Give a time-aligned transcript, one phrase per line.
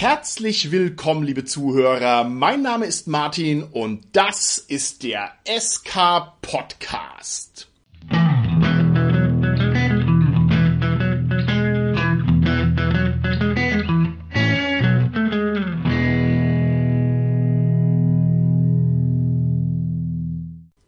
[0.00, 2.22] Herzlich willkommen, liebe Zuhörer.
[2.22, 7.66] Mein Name ist Martin und das ist der SK Podcast.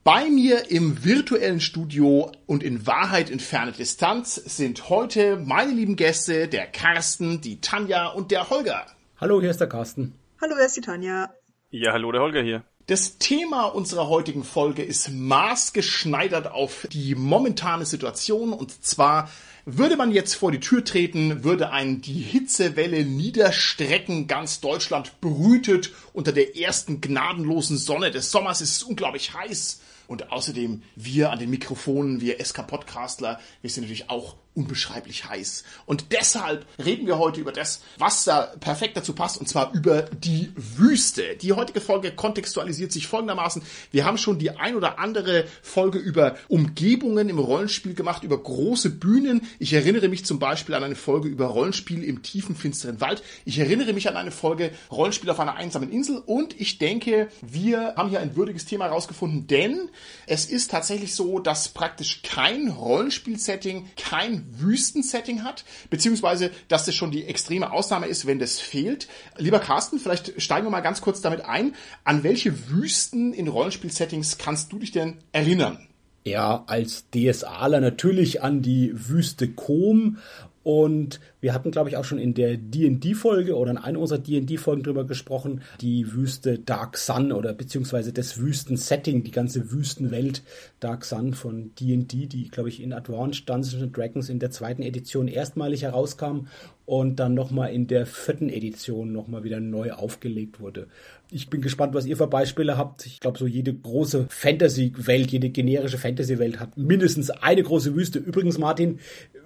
[0.04, 5.96] Bei mir im virtuellen Studio und in Wahrheit in ferne Distanz sind heute meine lieben
[5.96, 8.86] Gäste, der Carsten, die Tanja und der Holger.
[9.20, 10.14] Hallo, hier ist der Carsten.
[10.40, 11.28] Hallo, hier ist die Tanja.
[11.68, 12.64] Ja, hallo, der Holger hier.
[12.86, 19.30] Das Thema unserer heutigen Folge ist maßgeschneidert auf die momentane Situation und zwar
[19.66, 25.92] würde man jetzt vor die Tür treten, würde einen die Hitzewelle niederstrecken, ganz Deutschland brütet
[26.14, 31.38] unter der ersten gnadenlosen Sonne des Sommers, es ist unglaublich heiß und außerdem wir an
[31.38, 35.64] den Mikrofonen, wir SK Podcastler, wir sind natürlich auch unbeschreiblich heiß.
[35.86, 40.02] Und deshalb reden wir heute über das, was da perfekt dazu passt, und zwar über
[40.02, 41.36] die Wüste.
[41.36, 43.62] Die heutige Folge kontextualisiert sich folgendermaßen.
[43.90, 48.90] Wir haben schon die ein oder andere Folge über Umgebungen im Rollenspiel gemacht, über große
[48.90, 49.42] Bühnen.
[49.58, 53.22] Ich erinnere mich zum Beispiel an eine Folge über Rollenspiel im tiefen, finsteren Wald.
[53.44, 56.18] Ich erinnere mich an eine Folge Rollenspiel auf einer einsamen Insel.
[56.18, 59.88] Und ich denke, wir haben hier ein würdiges Thema herausgefunden, denn
[60.26, 67.10] es ist tatsächlich so, dass praktisch kein Rollenspiel-Setting, kein Wüstensetting hat, beziehungsweise dass das schon
[67.10, 69.08] die extreme Ausnahme ist, wenn das fehlt.
[69.36, 71.74] Lieber Carsten, vielleicht steigen wir mal ganz kurz damit ein.
[72.04, 75.86] An welche Wüsten in Rollenspielsettings kannst du dich denn erinnern?
[76.24, 80.18] Ja, als DSAler natürlich an die Wüste Kom
[80.62, 84.82] und wir hatten, glaube ich, auch schon in der D&D-Folge oder in einer unserer D&D-Folgen
[84.82, 90.42] drüber gesprochen, die Wüste Dark Sun oder beziehungsweise das Wüsten-Setting, die ganze Wüstenwelt
[90.80, 95.28] Dark Sun von D&D, die, glaube ich, in Advanced Dungeons Dragons in der zweiten Edition
[95.28, 96.46] erstmalig herauskam
[96.90, 100.88] und dann nochmal in der vierten Edition nochmal wieder neu aufgelegt wurde.
[101.30, 103.06] Ich bin gespannt, was ihr für Beispiele habt.
[103.06, 108.18] Ich glaube, so jede große Fantasy-Welt, jede generische Fantasy-Welt hat mindestens eine große Wüste.
[108.18, 108.98] Übrigens, Martin,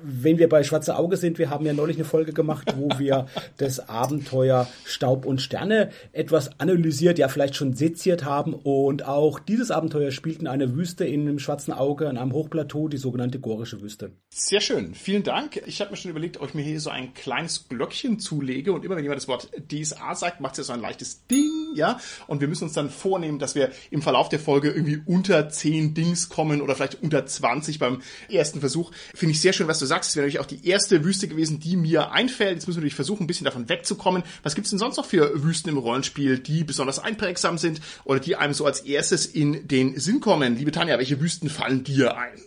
[0.02, 3.26] wenn wir bei Schwarze Auge sind, wir haben ja neulich eine Folge gemacht, wo wir
[3.58, 8.54] das Abenteuer Staub und Sterne etwas analysiert, ja vielleicht schon seziert haben.
[8.54, 12.88] Und auch dieses Abenteuer spielt in einer Wüste in einem Schwarzen Auge, an einem Hochplateau,
[12.88, 14.12] die sogenannte Gorische Wüste.
[14.30, 15.60] Sehr schön, vielen Dank.
[15.66, 18.82] Ich habe mir schon überlegt, ob ich mir hier so ein kleines Glöckchen zulege und
[18.82, 22.00] immer wenn jemand das Wort DSA sagt, macht es ja so ein leichtes Ding ja.
[22.26, 25.94] Und wir müssen uns dann vornehmen, dass wir im Verlauf der Folge irgendwie unter 10
[25.94, 28.92] Dings kommen oder vielleicht unter 20 beim ersten Versuch.
[29.14, 30.10] Finde ich sehr schön, was du sagst.
[30.10, 32.54] Es wäre natürlich auch die erste Wüste gewesen, die mir einfällt.
[32.54, 34.22] Jetzt müssen wir natürlich versuchen, ein bisschen davon wegzukommen.
[34.42, 38.36] Was gibt's denn sonst noch für Wüsten im Rollenspiel, die besonders einprägsam sind oder die
[38.36, 40.56] einem so als erstes in den Sinn kommen?
[40.56, 42.40] Liebe Tanja, welche Wüsten fallen dir ein?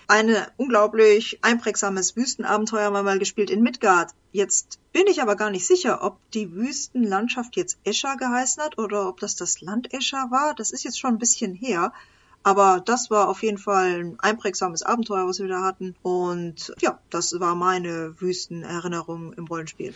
[0.07, 4.11] Ein unglaublich einprägsames Wüstenabenteuer haben wir mal gespielt in Midgard.
[4.31, 9.07] Jetzt bin ich aber gar nicht sicher, ob die Wüstenlandschaft jetzt Escher geheißen hat oder
[9.07, 10.55] ob das das Land Escher war.
[10.55, 11.93] Das ist jetzt schon ein bisschen her.
[12.43, 15.95] Aber das war auf jeden Fall ein einprägsames Abenteuer, was wir da hatten.
[16.01, 19.93] Und ja, das war meine Wüstenerinnerung im Rollenspiel.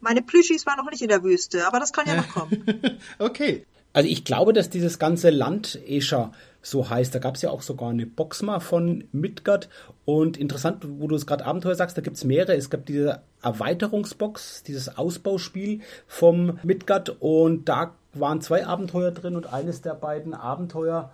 [0.00, 2.64] Meine Plüschis waren noch nicht in der Wüste, aber das kann ja noch kommen.
[3.18, 3.66] okay.
[3.92, 6.32] Also ich glaube, dass dieses ganze Land Escher
[6.62, 7.14] so heißt.
[7.14, 9.68] Da gab es ja auch sogar eine Box mal von Midgard.
[10.04, 12.54] Und interessant, wo du es gerade Abenteuer sagst, da gibt es mehrere.
[12.54, 17.16] Es gab diese Erweiterungsbox, dieses Ausbauspiel vom Midgard.
[17.20, 21.10] Und da waren zwei Abenteuer drin und eines der beiden Abenteuer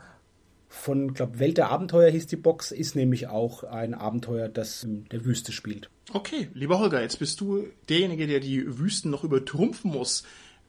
[0.68, 5.08] von, glaube Welt der Abenteuer hieß die Box, ist nämlich auch ein Abenteuer, das in
[5.08, 5.90] der Wüste spielt.
[6.12, 10.24] Okay, lieber Holger, jetzt bist du derjenige, der die Wüsten noch übertrumpfen muss.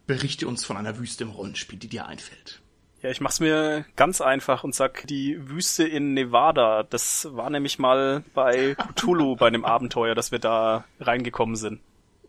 [0.08, 2.62] Berichte uns von einer Wüste im Rollenspiel, die dir einfällt.
[3.02, 6.84] Ja, ich mach's mir ganz einfach und sag die Wüste in Nevada.
[6.84, 11.80] Das war nämlich mal bei Cthulhu bei einem Abenteuer, dass wir da reingekommen sind.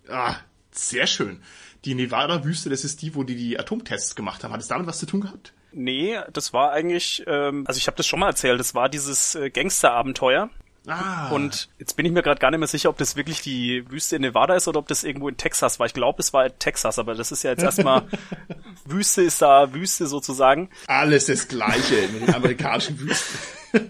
[0.08, 0.36] Ah,
[0.70, 1.40] sehr schön.
[1.84, 4.52] Die Nevada-Wüste, das ist die, wo die die Atomtests gemacht haben.
[4.52, 5.54] Hat es damit was zu tun gehabt?
[5.72, 9.34] Nee, das war eigentlich, ähm, also ich habe das schon mal erzählt, das war dieses
[9.34, 10.50] äh, Gangster-Abenteuer.
[10.86, 11.28] Ah.
[11.30, 14.16] Und jetzt bin ich mir gerade gar nicht mehr sicher, ob das wirklich die Wüste
[14.16, 15.86] in Nevada ist oder ob das irgendwo in Texas war.
[15.86, 18.04] Ich glaube, es war in Texas, aber das ist ja jetzt erstmal
[18.86, 20.70] Wüste ist da Wüste sozusagen.
[20.86, 23.38] Alles das Gleiche mit den amerikanischen Wüsten.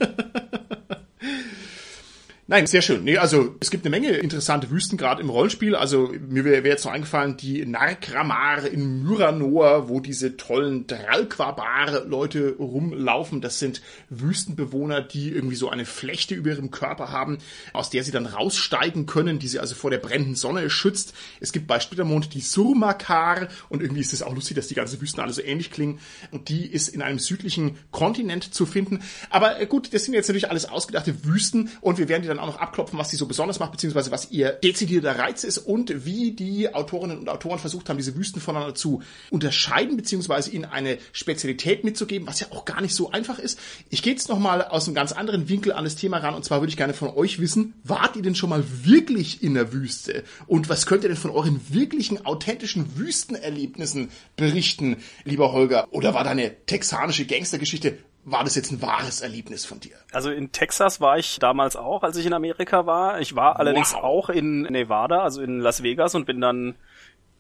[2.51, 3.05] Nein, sehr schön.
[3.05, 5.77] Nee, also es gibt eine Menge interessante Wüsten gerade im Rollenspiel.
[5.77, 12.57] Also mir wäre wär jetzt noch eingefallen, die Narkramar in Myranor, wo diese tollen Dralquabar-Leute
[12.59, 13.43] rumlaufen.
[13.43, 17.37] Das sind Wüstenbewohner, die irgendwie so eine Flechte über ihrem Körper haben,
[17.75, 21.13] aus der sie dann raussteigen können, die sie also vor der brennenden Sonne schützt.
[21.41, 24.99] Es gibt bei Splittermond die Surmakar und irgendwie ist es auch lustig, dass die ganzen
[25.03, 26.01] Wüsten alle so ähnlich klingen.
[26.31, 29.01] Und die ist in einem südlichen Kontinent zu finden.
[29.29, 32.38] Aber äh, gut, das sind jetzt natürlich alles ausgedachte Wüsten und wir werden die dann
[32.39, 35.59] dann auch noch abklopfen, was die so besonders macht, beziehungsweise was ihr dezidierter Reiz ist
[35.59, 40.65] und wie die Autorinnen und Autoren versucht haben, diese Wüsten voneinander zu unterscheiden, beziehungsweise ihnen
[40.65, 43.59] eine Spezialität mitzugeben, was ja auch gar nicht so einfach ist.
[43.91, 46.61] Ich gehe jetzt nochmal aus einem ganz anderen Winkel an das Thema ran und zwar
[46.61, 50.25] würde ich gerne von euch wissen, wart ihr denn schon mal wirklich in der Wüste?
[50.47, 55.87] Und was könnt ihr denn von euren wirklichen, authentischen Wüstenerlebnissen berichten, lieber Holger?
[55.91, 59.97] Oder war deine texanische Gangstergeschichte war das jetzt ein wahres Erlebnis von dir?
[60.13, 63.21] Also in Texas war ich damals auch, als ich in Amerika war.
[63.21, 64.03] Ich war allerdings wow.
[64.03, 66.75] auch in Nevada, also in Las Vegas und bin dann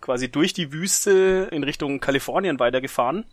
[0.01, 3.25] quasi durch die Wüste in Richtung Kalifornien weitergefahren.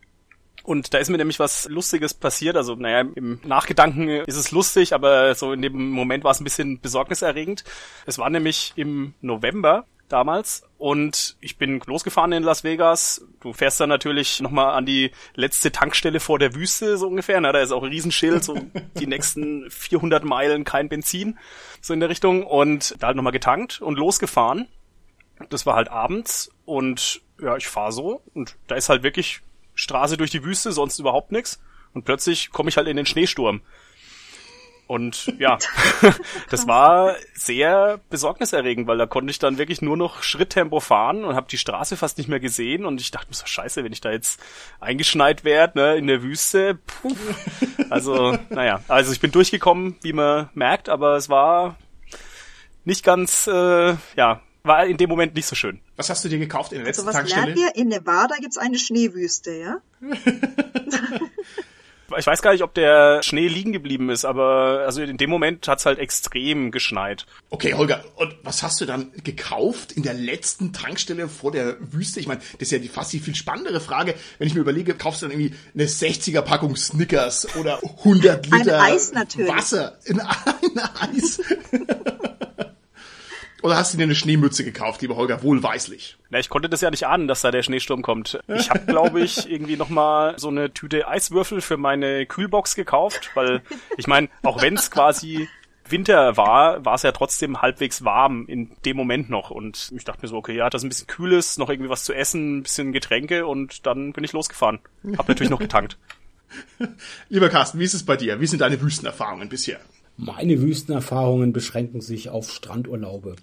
[0.64, 2.58] Und da ist mir nämlich was Lustiges passiert.
[2.58, 6.44] Also, naja, im Nachgedanken ist es lustig, aber so in dem Moment war es ein
[6.44, 7.64] bisschen besorgniserregend.
[8.08, 13.26] Es war nämlich im November damals und ich bin losgefahren in Las Vegas.
[13.40, 17.40] Du fährst dann natürlich nochmal an die letzte Tankstelle vor der Wüste so ungefähr.
[17.42, 18.56] Na, da ist auch ein Riesenschild, so
[19.00, 21.38] die nächsten 400 Meilen kein Benzin,
[21.82, 24.68] so in der Richtung und da halt nochmal getankt und losgefahren.
[25.50, 29.42] Das war halt abends und ja, ich fahr so und da ist halt wirklich
[29.74, 31.60] Straße durch die Wüste, sonst überhaupt nichts
[31.94, 33.62] und plötzlich komme ich halt in den Schneesturm.
[34.88, 35.58] Und ja,
[36.50, 41.36] das war sehr besorgniserregend, weil da konnte ich dann wirklich nur noch Schritttempo fahren und
[41.36, 44.02] habe die Straße fast nicht mehr gesehen und ich dachte mir so scheiße, wenn ich
[44.02, 44.40] da jetzt
[44.80, 46.80] eingeschneit werde, ne, in der Wüste.
[46.86, 47.16] Puh.
[47.90, 51.78] Also, naja, also ich bin durchgekommen, wie man merkt, aber es war
[52.84, 55.80] nicht ganz, äh, ja, war in dem Moment nicht so schön.
[55.96, 57.54] Was hast du dir gekauft in der letzten also was Tankstelle?
[57.54, 57.82] Lernt ihr?
[57.82, 59.78] In Nevada gibt's eine Schneewüste, ja?
[62.18, 65.68] Ich weiß gar nicht, ob der Schnee liegen geblieben ist, aber also in dem Moment
[65.68, 67.26] hat's halt extrem geschneit.
[67.50, 72.20] Okay, Holger, und was hast du dann gekauft in der letzten Tankstelle vor der Wüste?
[72.20, 74.16] Ich meine, das ist ja die fast die viel spannendere Frage.
[74.38, 78.80] Wenn ich mir überlege, kaufst du dann irgendwie eine 60er Packung Snickers oder 100 Liter
[78.80, 80.80] Wasser in ein
[81.16, 81.42] Eis?
[83.66, 86.18] Oder hast du dir eine Schneemütze gekauft, lieber Holger, wohlweislich?
[86.30, 88.40] Na, ich konnte das ja nicht ahnen, dass da der Schneesturm kommt.
[88.48, 93.64] Ich habe, glaube ich, irgendwie nochmal so eine Tüte Eiswürfel für meine Kühlbox gekauft, weil
[93.98, 95.50] ich meine, auch wenn es quasi
[95.90, 99.50] Winter war, war es ja trotzdem halbwegs warm in dem Moment noch.
[99.50, 102.04] Und ich dachte mir so, okay, ja, das ist ein bisschen Kühles, noch irgendwie was
[102.04, 104.78] zu essen, ein bisschen Getränke und dann bin ich losgefahren.
[105.18, 105.98] Hab natürlich noch getankt.
[107.30, 108.40] Lieber Carsten, wie ist es bei dir?
[108.40, 109.80] Wie sind deine Wüstenerfahrungen bisher?
[110.18, 113.36] Meine Wüstenerfahrungen beschränken sich auf Strandurlaube.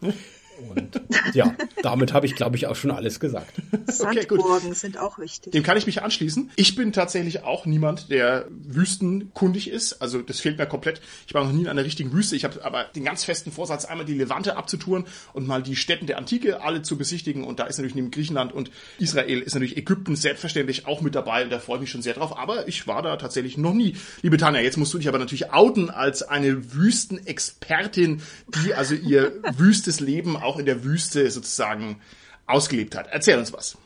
[0.59, 1.01] Und
[1.35, 3.61] ja, damit habe ich, glaube ich, auch schon alles gesagt.
[3.87, 5.53] Sandburgen okay, sind auch wichtig.
[5.53, 6.51] Dem kann ich mich anschließen.
[6.57, 10.01] Ich bin tatsächlich auch niemand, der wüstenkundig ist.
[10.03, 11.01] Also das fehlt mir komplett.
[11.27, 12.37] Ich war noch nie in einer richtigen Wüste.
[12.37, 16.07] Ich habe aber den ganz festen Vorsatz, einmal die Levante abzutouren und mal die Städten
[16.07, 17.45] der Antike alle zu besichtigen.
[17.45, 21.45] Und da ist natürlich neben Griechenland und Israel ist natürlich Ägypten selbstverständlich auch mit dabei.
[21.45, 22.39] Und da freue ich mich schon sehr drauf.
[22.39, 23.97] Aber ich war da tatsächlich noch nie.
[24.23, 28.23] Liebe Tanja, jetzt musst du dich aber natürlich outen als eine Wüstenexpertin,
[28.65, 32.01] die also ihr wüstes Leben auch in der Wüste sozusagen
[32.47, 33.09] ausgelebt hat.
[33.11, 33.77] Erzähl uns was.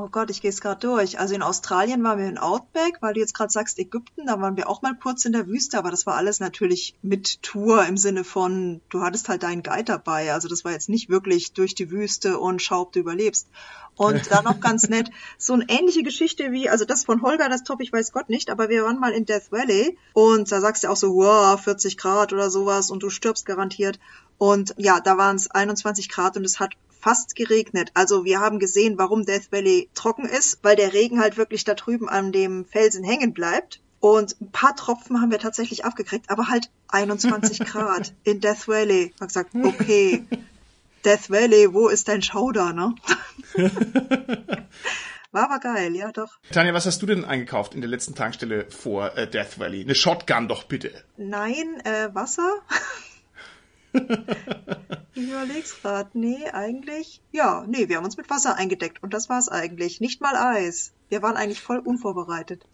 [0.00, 1.18] Oh Gott, ich gehe es gerade durch.
[1.18, 4.56] Also in Australien waren wir in Outback, weil du jetzt gerade sagst Ägypten, da waren
[4.56, 7.96] wir auch mal kurz in der Wüste, aber das war alles natürlich mit Tour im
[7.96, 10.32] Sinne von, du hattest halt deinen Guide dabei.
[10.32, 13.48] Also das war jetzt nicht wirklich durch die Wüste und schau, ob du überlebst.
[13.96, 17.64] Und dann noch ganz nett, so eine ähnliche Geschichte wie, also das von Holger, das
[17.64, 20.84] Top, ich weiß Gott nicht, aber wir waren mal in Death Valley und da sagst
[20.84, 23.98] du auch so, wow, 40 Grad oder sowas und du stirbst garantiert.
[24.38, 27.90] Und ja, da waren es 21 Grad und es hat fast geregnet.
[27.94, 31.74] Also wir haben gesehen, warum Death Valley trocken ist, weil der Regen halt wirklich da
[31.74, 33.80] drüben an dem Felsen hängen bleibt.
[34.00, 39.12] Und ein paar Tropfen haben wir tatsächlich abgekriegt, aber halt 21 Grad in Death Valley.
[39.14, 40.24] Ich hab gesagt, okay,
[41.04, 42.94] Death Valley, wo ist dein Schauder, ne?
[45.30, 46.38] War aber geil, ja doch.
[46.52, 49.82] Tanja, was hast du denn eingekauft in der letzten Tankstelle vor äh, Death Valley?
[49.82, 50.90] Eine Shotgun doch bitte.
[51.16, 52.50] Nein, äh, Wasser.
[55.14, 56.14] Ich überleg's grad.
[56.14, 57.20] Nee, eigentlich.
[57.32, 60.00] Ja, nee, wir haben uns mit Wasser eingedeckt und das war's eigentlich.
[60.00, 60.92] Nicht mal Eis.
[61.08, 62.64] Wir waren eigentlich voll unvorbereitet.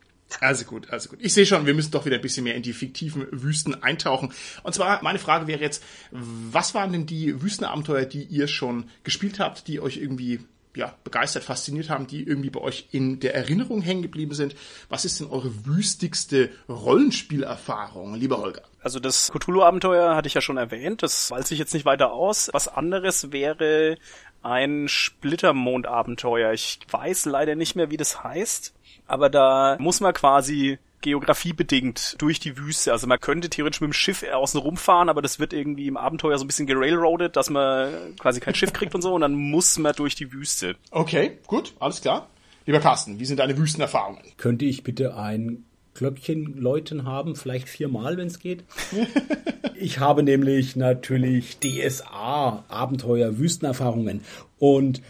[0.40, 1.18] Also gut, also gut.
[1.22, 4.32] Ich sehe schon, wir müssen doch wieder ein bisschen mehr in die fiktiven Wüsten eintauchen.
[4.62, 9.38] Und zwar, meine Frage wäre jetzt, was waren denn die Wüstenabenteuer, die ihr schon gespielt
[9.38, 10.40] habt, die euch irgendwie
[10.76, 14.54] ja, begeistert, fasziniert haben, die irgendwie bei euch in der Erinnerung hängen geblieben sind.
[14.88, 18.62] Was ist denn eure wüstigste Rollenspielerfahrung, lieber Holger?
[18.82, 22.50] Also das Cthulhu-Abenteuer hatte ich ja schon erwähnt, das weiß ich jetzt nicht weiter aus.
[22.52, 23.96] Was anderes wäre
[24.42, 26.52] ein Splittermond-Abenteuer.
[26.52, 28.74] Ich weiß leider nicht mehr, wie das heißt,
[29.06, 32.90] aber da muss man quasi geografiebedingt durch die Wüste.
[32.90, 36.38] Also man könnte theoretisch mit dem Schiff außen rumfahren, aber das wird irgendwie im Abenteuer
[36.38, 39.78] so ein bisschen gerailroadet, dass man quasi kein Schiff kriegt und so und dann muss
[39.78, 40.76] man durch die Wüste.
[40.90, 42.28] Okay, gut, alles klar.
[42.64, 44.22] Lieber Carsten, wie sind deine Wüstenerfahrungen?
[44.38, 48.64] Könnte ich bitte ein Glöckchen läuten haben, vielleicht viermal, wenn es geht.
[49.78, 54.22] ich habe nämlich natürlich DSA, Abenteuer, Wüstenerfahrungen.
[54.58, 55.02] Und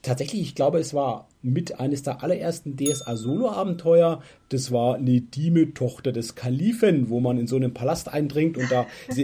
[0.00, 4.22] tatsächlich, ich glaube, es war mit eines der allerersten DSA-Solo-Abenteuer.
[4.48, 8.86] Das war Nedime, Tochter des Kalifen, wo man in so einen Palast eindringt und da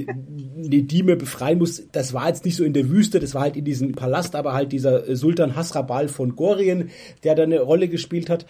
[0.56, 1.82] Nedime befreien muss.
[1.92, 4.52] Das war jetzt nicht so in der Wüste, das war halt in diesem Palast, aber
[4.52, 6.90] halt dieser Sultan Hasrabal von Gorien,
[7.24, 8.46] der da eine Rolle gespielt hat.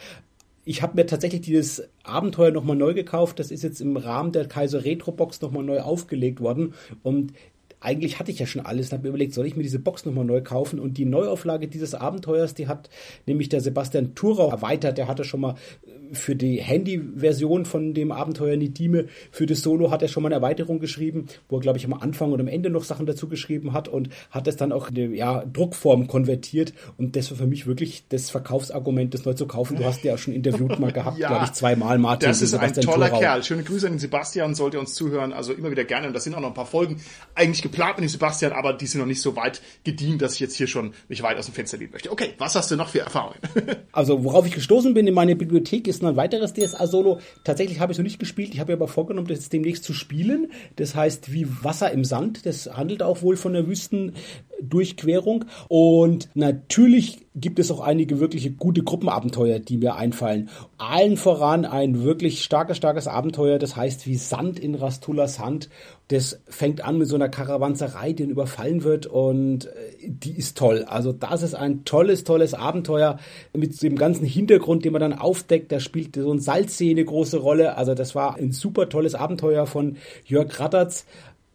[0.65, 3.39] Ich habe mir tatsächlich dieses Abenteuer nochmal neu gekauft.
[3.39, 6.75] Das ist jetzt im Rahmen der Kaiser Retro Box nochmal neu aufgelegt worden.
[7.03, 7.33] Und
[7.81, 10.05] eigentlich hatte ich ja schon alles und habe mir überlegt, soll ich mir diese Box
[10.05, 10.79] nochmal neu kaufen?
[10.79, 12.91] Und die Neuauflage dieses Abenteuers, die hat
[13.27, 14.99] nämlich der Sebastian Thurau erweitert.
[14.99, 15.55] Der hatte schon mal
[15.87, 20.29] äh, für die Handy-Version von dem Abenteuer Nidime, für das Solo hat er schon mal
[20.29, 23.29] eine Erweiterung geschrieben, wo er, glaube ich, am Anfang und am Ende noch Sachen dazu
[23.29, 26.75] geschrieben hat und hat es dann auch in eine ja, Druckform konvertiert.
[26.99, 29.77] Und das war für mich wirklich das Verkaufsargument, das neu zu kaufen.
[29.77, 32.29] Du hast ja auch schon interviewt mal gehabt, ja, glaube ich, zweimal, Martin.
[32.29, 33.21] Das ist ein toller Thurau.
[33.21, 33.43] Kerl.
[33.43, 35.33] Schöne Grüße an den Sebastian, sollte uns zuhören.
[35.33, 36.09] Also immer wieder gerne.
[36.09, 37.01] Und das sind auch noch ein paar Folgen
[37.35, 40.41] eigentlich geplant mit dem Sebastian, aber die sind noch nicht so weit gedient, dass ich
[40.41, 42.11] jetzt hier schon mich weit aus dem Fenster lehnen möchte.
[42.11, 43.39] Okay, was hast du noch für Erfahrungen?
[43.93, 47.21] also, worauf ich gestoßen bin in meiner Bibliothek, ist ein weiteres DSA-Solo.
[47.45, 48.55] Tatsächlich habe ich es noch nicht gespielt.
[48.55, 50.51] Ich habe mir aber vorgenommen, das jetzt demnächst zu spielen.
[50.77, 52.47] Das heißt, wie Wasser im Sand.
[52.47, 55.45] Das handelt auch wohl von der Wüstendurchquerung.
[55.69, 60.49] Und natürlich gibt es auch einige wirkliche gute Gruppenabenteuer, die mir einfallen.
[60.79, 65.69] Allen voran ein wirklich starkes, starkes Abenteuer, das heißt wie Sand in Rastulas Hand.
[66.11, 69.71] Das fängt an mit so einer Karawanserei, die überfallen wird und äh,
[70.03, 70.85] die ist toll.
[70.89, 73.21] Also das ist ein tolles, tolles Abenteuer
[73.53, 75.71] mit dem ganzen Hintergrund, den man dann aufdeckt.
[75.71, 77.77] Da spielt so ein Salzsee eine große Rolle.
[77.77, 81.07] Also das war ein super tolles Abenteuer von Jörg Rattertz.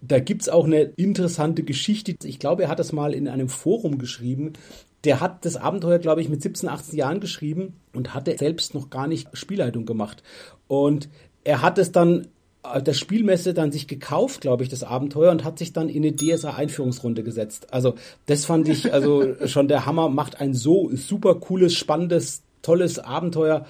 [0.02, 2.16] Da gibt's auch eine interessante Geschichte.
[2.24, 4.54] Ich glaube, er hat das mal in einem Forum geschrieben
[5.04, 8.90] der hat das Abenteuer, glaube ich, mit 17, 18 Jahren geschrieben und hatte selbst noch
[8.90, 10.24] gar nicht Spielleitung gemacht.
[10.68, 11.10] Und
[11.44, 12.28] er hat es dann
[12.74, 16.04] auf der Spielmesse dann sich gekauft, glaube ich, das Abenteuer und hat sich dann in
[16.04, 17.74] eine DSA-Einführungsrunde gesetzt.
[17.74, 17.96] Also
[18.26, 23.66] das fand ich also schon der Hammer, macht ein so super cooles, spannendes, tolles Abenteuer.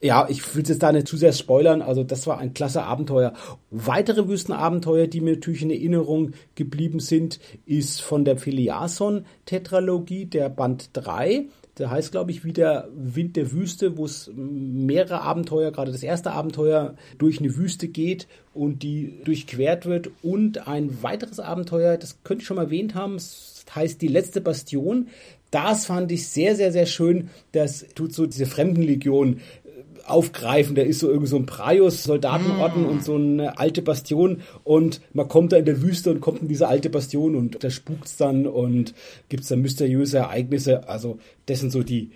[0.00, 1.80] Ja, ich will jetzt da nicht zu sehr spoilern.
[1.80, 3.34] Also das war ein klasse Abenteuer.
[3.70, 10.90] Weitere Wüstenabenteuer, die mir natürlich in Erinnerung geblieben sind, ist von der Filiason-Tetralogie, der Band
[10.94, 11.46] 3.
[11.78, 16.02] Der heißt, glaube ich, wie der Wind der Wüste, wo es mehrere Abenteuer, gerade das
[16.02, 20.10] erste Abenteuer, durch eine Wüste geht und die durchquert wird.
[20.22, 24.40] Und ein weiteres Abenteuer, das könnte ich schon mal erwähnt haben, das heißt Die letzte
[24.40, 25.08] Bastion.
[25.50, 27.28] Das fand ich sehr, sehr, sehr schön.
[27.52, 29.40] Das tut so diese Fremdenlegion
[30.06, 30.74] aufgreifen.
[30.74, 32.88] Da ist so irgendwie so ein Praios-Soldatenorden mm.
[32.88, 36.48] und so eine alte Bastion und man kommt da in der Wüste und kommt in
[36.48, 38.94] diese alte Bastion und da spukt's dann und
[39.28, 40.88] gibt's da mysteriöse Ereignisse.
[40.88, 42.10] Also das sind so die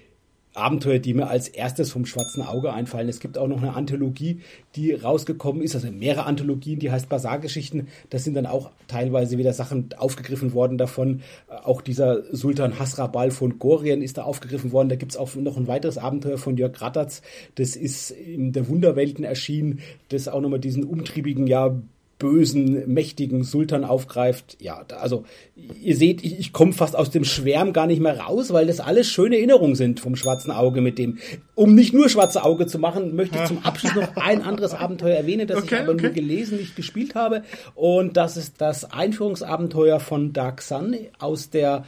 [0.57, 3.09] Abenteuer, die mir als erstes vom schwarzen Auge einfallen.
[3.09, 4.41] Es gibt auch noch eine Anthologie,
[4.75, 7.89] die rausgekommen ist, also mehrere Anthologien, die heißt Basargeschichten.
[8.11, 11.23] Da sind dann auch teilweise wieder Sachen aufgegriffen worden davon.
[11.49, 14.89] Auch dieser Sultan Hasrabal von Gorien ist da aufgegriffen worden.
[14.89, 17.23] Da gibt's auch noch ein weiteres Abenteuer von Jörg Rattatz.
[17.57, 21.77] Das ist in der Wunderwelten erschienen, das auch nochmal diesen umtriebigen, ja,
[22.19, 24.57] bösen, mächtigen Sultan aufgreift.
[24.61, 28.53] Ja, also ihr seht, ich, ich komme fast aus dem Schwärm gar nicht mehr raus,
[28.53, 31.19] weil das alles schöne Erinnerungen sind vom schwarzen Auge mit dem.
[31.55, 35.17] Um nicht nur schwarze Auge zu machen, möchte ich zum Abschluss noch ein anderes Abenteuer
[35.17, 36.03] erwähnen, das okay, ich aber okay.
[36.05, 37.43] nur gelesen, nicht gespielt habe.
[37.75, 41.85] Und das ist das Einführungsabenteuer von Dark Sun aus der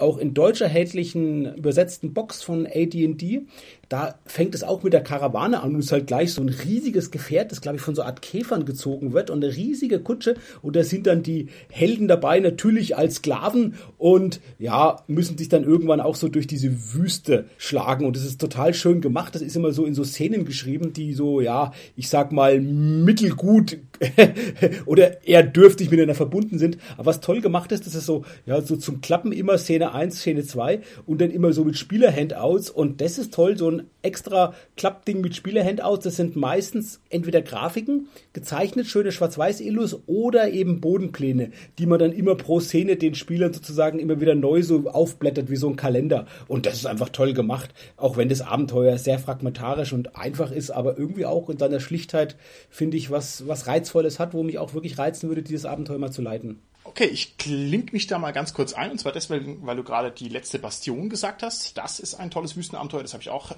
[0.00, 3.42] auch in Deutsch erhältlichen übersetzten Box von AD&D.
[3.90, 7.10] Da fängt es auch mit der Karawane an und ist halt gleich so ein riesiges
[7.10, 10.36] Gefährt, das glaube ich von so einer Art Käfern gezogen wird und eine riesige Kutsche
[10.62, 15.64] und da sind dann die Helden dabei natürlich als Sklaven und ja, müssen sich dann
[15.64, 19.34] irgendwann auch so durch diese Wüste schlagen und das ist total schön gemacht.
[19.34, 23.78] Das ist immer so in so Szenen geschrieben, die so, ja, ich sag mal mittelgut
[24.86, 26.78] oder eher dürftig miteinander verbunden sind.
[26.96, 30.16] Aber was toll gemacht ist, das ist so, ja, so zum Klappen immer Szene 1,
[30.16, 34.54] Szene 2 und dann immer so mit Spieler-Handouts und das ist toll, so ein extra
[34.76, 36.04] Klappding mit Spielerhandouts.
[36.04, 42.34] Das sind meistens entweder Grafiken, gezeichnet, schöne Schwarz-Weiß-Illus oder eben Bodenpläne, die man dann immer
[42.34, 46.26] pro Szene den Spielern sozusagen immer wieder neu so aufblättert wie so ein Kalender.
[46.48, 50.70] Und das ist einfach toll gemacht, auch wenn das Abenteuer sehr fragmentarisch und einfach ist,
[50.70, 52.36] aber irgendwie auch in seiner Schlichtheit
[52.68, 56.12] finde ich was, was Reizvolles hat, wo mich auch wirklich reizen würde, dieses Abenteuer mal
[56.12, 56.60] zu leiten.
[56.84, 60.10] Okay, ich klink mich da mal ganz kurz ein, und zwar deswegen, weil du gerade
[60.10, 61.76] die letzte Bastion gesagt hast.
[61.76, 63.54] Das ist ein tolles Wüstenabenteuer, das habe ich auch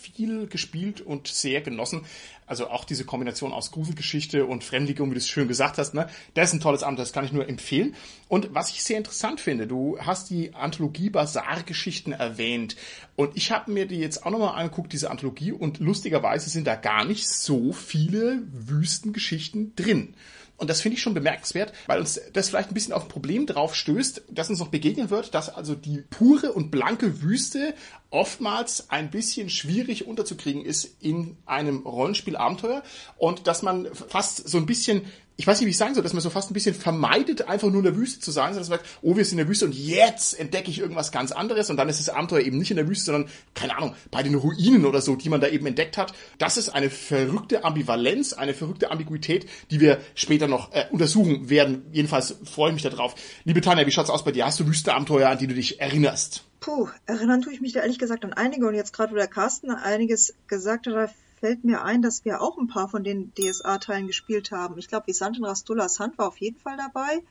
[0.00, 2.04] viel gespielt und sehr genossen.
[2.46, 6.08] Also auch diese Kombination aus Gruselgeschichte und Fremdligung, wie du es schön gesagt hast, ne?
[6.34, 7.94] Das ist ein tolles Abenteuer, das kann ich nur empfehlen.
[8.28, 12.76] Und was ich sehr interessant finde, du hast die Anthologie Basar-Geschichten erwähnt.
[13.14, 16.74] Und ich habe mir die jetzt auch nochmal angeguckt, diese Anthologie, und lustigerweise sind da
[16.74, 20.14] gar nicht so viele Wüstengeschichten drin.
[20.60, 23.46] Und das finde ich schon bemerkenswert, weil uns das vielleicht ein bisschen auf ein Problem
[23.46, 27.74] drauf stößt, das uns noch begegnen wird, dass also die pure und blanke Wüste
[28.10, 32.82] oftmals ein bisschen schwierig unterzukriegen ist in einem Rollenspielabenteuer.
[33.16, 35.06] Und dass man fast so ein bisschen
[35.40, 37.68] ich weiß nicht, wie ich sagen soll, dass man so fast ein bisschen vermeidet, einfach
[37.68, 39.48] nur in der Wüste zu sein, sondern dass man sagt, oh, wir sind in der
[39.48, 42.70] Wüste und jetzt entdecke ich irgendwas ganz anderes und dann ist das Abenteuer eben nicht
[42.70, 45.64] in der Wüste, sondern, keine Ahnung, bei den Ruinen oder so, die man da eben
[45.64, 46.12] entdeckt hat.
[46.36, 51.86] Das ist eine verrückte Ambivalenz, eine verrückte Ambiguität, die wir später noch äh, untersuchen werden.
[51.90, 53.14] Jedenfalls freue ich mich darauf.
[53.44, 54.44] Liebe Tanja, wie schaut's aus bei dir?
[54.44, 56.44] Hast du Wüsteabenteuer, an die du dich erinnerst?
[56.60, 59.26] Puh, erinnern tue ich mich da ehrlich gesagt an einige und jetzt gerade, wo der
[59.26, 64.06] Carsten einiges gesagt hat, fällt mir ein, dass wir auch ein paar von den DSA-Teilen
[64.06, 64.78] gespielt haben.
[64.78, 67.22] Ich glaube, Visantin Rastullas Hand war auf jeden Fall dabei.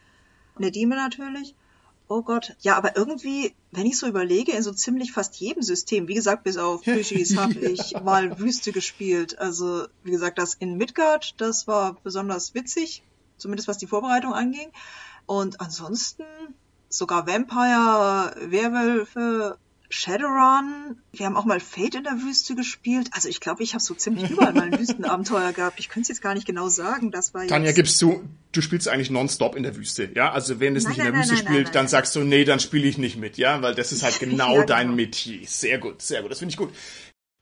[0.58, 1.56] Nedime natürlich.
[2.08, 2.56] Oh Gott.
[2.62, 6.44] Ja, aber irgendwie, wenn ich so überlege, in so ziemlich fast jedem System, wie gesagt,
[6.44, 9.38] bis auf Fischis habe ich mal Wüste gespielt.
[9.38, 13.04] Also, wie gesagt, das in Midgard, das war besonders witzig,
[13.38, 14.72] zumindest was die Vorbereitung anging.
[15.28, 16.26] Und ansonsten
[16.90, 20.98] sogar Vampire, Werwölfe, Shadowrun.
[21.12, 23.10] Wir haben auch mal Fate in der Wüste gespielt.
[23.12, 25.80] Also ich glaube, ich habe so ziemlich überall mal ein Wüstenabenteuer gehabt.
[25.80, 27.10] Ich könnte es jetzt gar nicht genau sagen.
[27.12, 30.32] Das war jetzt Tanja, gibst du, du spielst eigentlich nonstop in der Wüste, ja?
[30.32, 32.46] Also wenn es nicht in der nein, Wüste nein, spielt, nein, dann sagst du, nee,
[32.46, 33.64] dann spiele ich nicht mit, ja?
[33.64, 34.96] Weil das ist halt genau ja, dein genau.
[34.98, 35.42] Metier.
[35.48, 36.32] Sehr gut, sehr gut.
[36.32, 36.72] Das finde ich gut.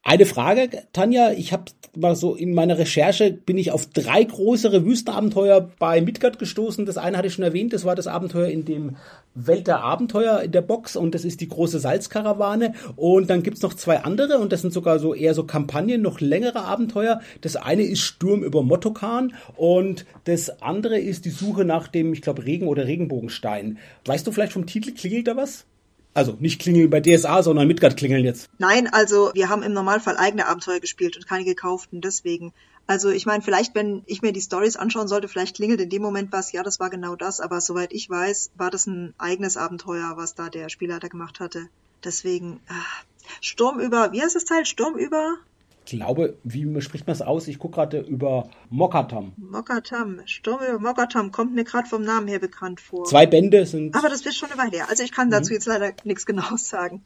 [0.08, 4.86] Eine Frage, Tanja, ich habe mal so in meiner Recherche bin ich auf drei größere
[4.86, 6.86] Wüstenabenteuer bei Midgard gestoßen.
[6.86, 8.96] Das eine hatte ich schon erwähnt, das war das Abenteuer in dem
[9.36, 12.72] Welt der Abenteuer in der Box und das ist die große Salzkarawane.
[12.96, 16.22] Und dann gibt's noch zwei andere und das sind sogar so eher so Kampagnen, noch
[16.22, 17.20] längere Abenteuer.
[17.42, 22.22] Das eine ist Sturm über Motokan und das andere ist die Suche nach dem, ich
[22.22, 23.78] glaube, Regen oder Regenbogenstein.
[24.06, 25.66] Weißt du vielleicht vom Titel, klingelt da was?
[26.18, 28.50] Also nicht klingeln bei DSA, sondern Midgard klingeln jetzt.
[28.58, 32.54] Nein, also wir haben im Normalfall eigene Abenteuer gespielt und keine gekauften, deswegen.
[32.88, 36.02] Also ich meine, vielleicht, wenn ich mir die Stories anschauen sollte, vielleicht klingelt in dem
[36.02, 39.58] Moment was, ja, das war genau das, aber soweit ich weiß, war das ein eigenes
[39.58, 41.70] Abenteuer, was da der Spielleiter gemacht hatte.
[42.04, 43.04] Deswegen, ah,
[43.40, 44.66] Sturm über, wie heißt das Teil?
[44.66, 45.36] Sturm über?
[45.88, 47.48] Glaube, wie spricht man es aus?
[47.48, 49.34] Ich gucke gerade über Mokatam.
[49.38, 53.06] Mokatam, Sturm über Mokatam kommt mir gerade vom Namen her bekannt vor.
[53.06, 53.96] Zwei Bände sind.
[53.96, 54.88] Aber das wird schon eine Weile her.
[54.90, 55.56] Also ich kann dazu mhm.
[55.56, 57.04] jetzt leider nichts Genaues sagen.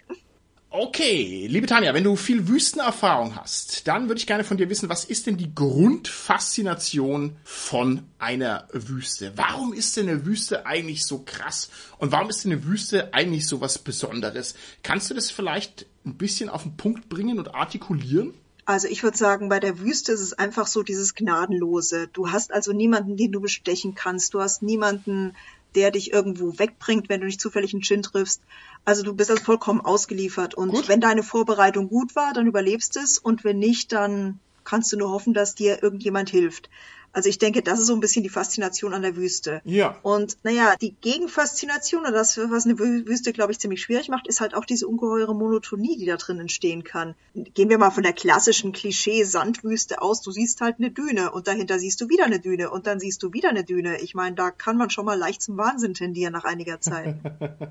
[0.74, 4.88] Okay, liebe Tanja, wenn du viel Wüstenerfahrung hast, dann würde ich gerne von dir wissen,
[4.88, 9.34] was ist denn die Grundfaszination von einer Wüste?
[9.36, 11.70] Warum ist denn eine Wüste eigentlich so krass?
[11.98, 14.56] Und warum ist denn eine Wüste eigentlich so was Besonderes?
[14.82, 18.34] Kannst du das vielleicht ein bisschen auf den Punkt bringen und artikulieren?
[18.66, 22.08] Also ich würde sagen, bei der Wüste ist es einfach so dieses Gnadenlose.
[22.08, 24.34] Du hast also niemanden, den du bestechen kannst.
[24.34, 25.36] Du hast niemanden,
[25.76, 28.42] der dich irgendwo wegbringt, wenn du nicht zufällig einen Chin triffst.
[28.86, 30.54] Also du bist also vollkommen ausgeliefert.
[30.54, 30.88] Und gut.
[30.90, 33.18] wenn deine Vorbereitung gut war, dann überlebst es.
[33.18, 36.70] Und wenn nicht, dann kannst du nur hoffen, dass dir irgendjemand hilft.
[37.14, 39.62] Also ich denke, das ist so ein bisschen die Faszination an der Wüste.
[39.66, 39.98] Ja.
[40.02, 44.40] Und naja, die Gegenfaszination oder das, was eine Wüste, glaube ich, ziemlich schwierig macht, ist
[44.40, 47.16] halt auch diese ungeheure Monotonie, die da drin entstehen kann.
[47.34, 50.22] Gehen wir mal von der klassischen Klischee-Sandwüste aus.
[50.22, 53.22] Du siehst halt eine Düne und dahinter siehst du wieder eine Düne und dann siehst
[53.24, 54.00] du wieder eine Düne.
[54.02, 57.16] Ich meine, da kann man schon mal leicht zum Wahnsinn tendieren nach einiger Zeit.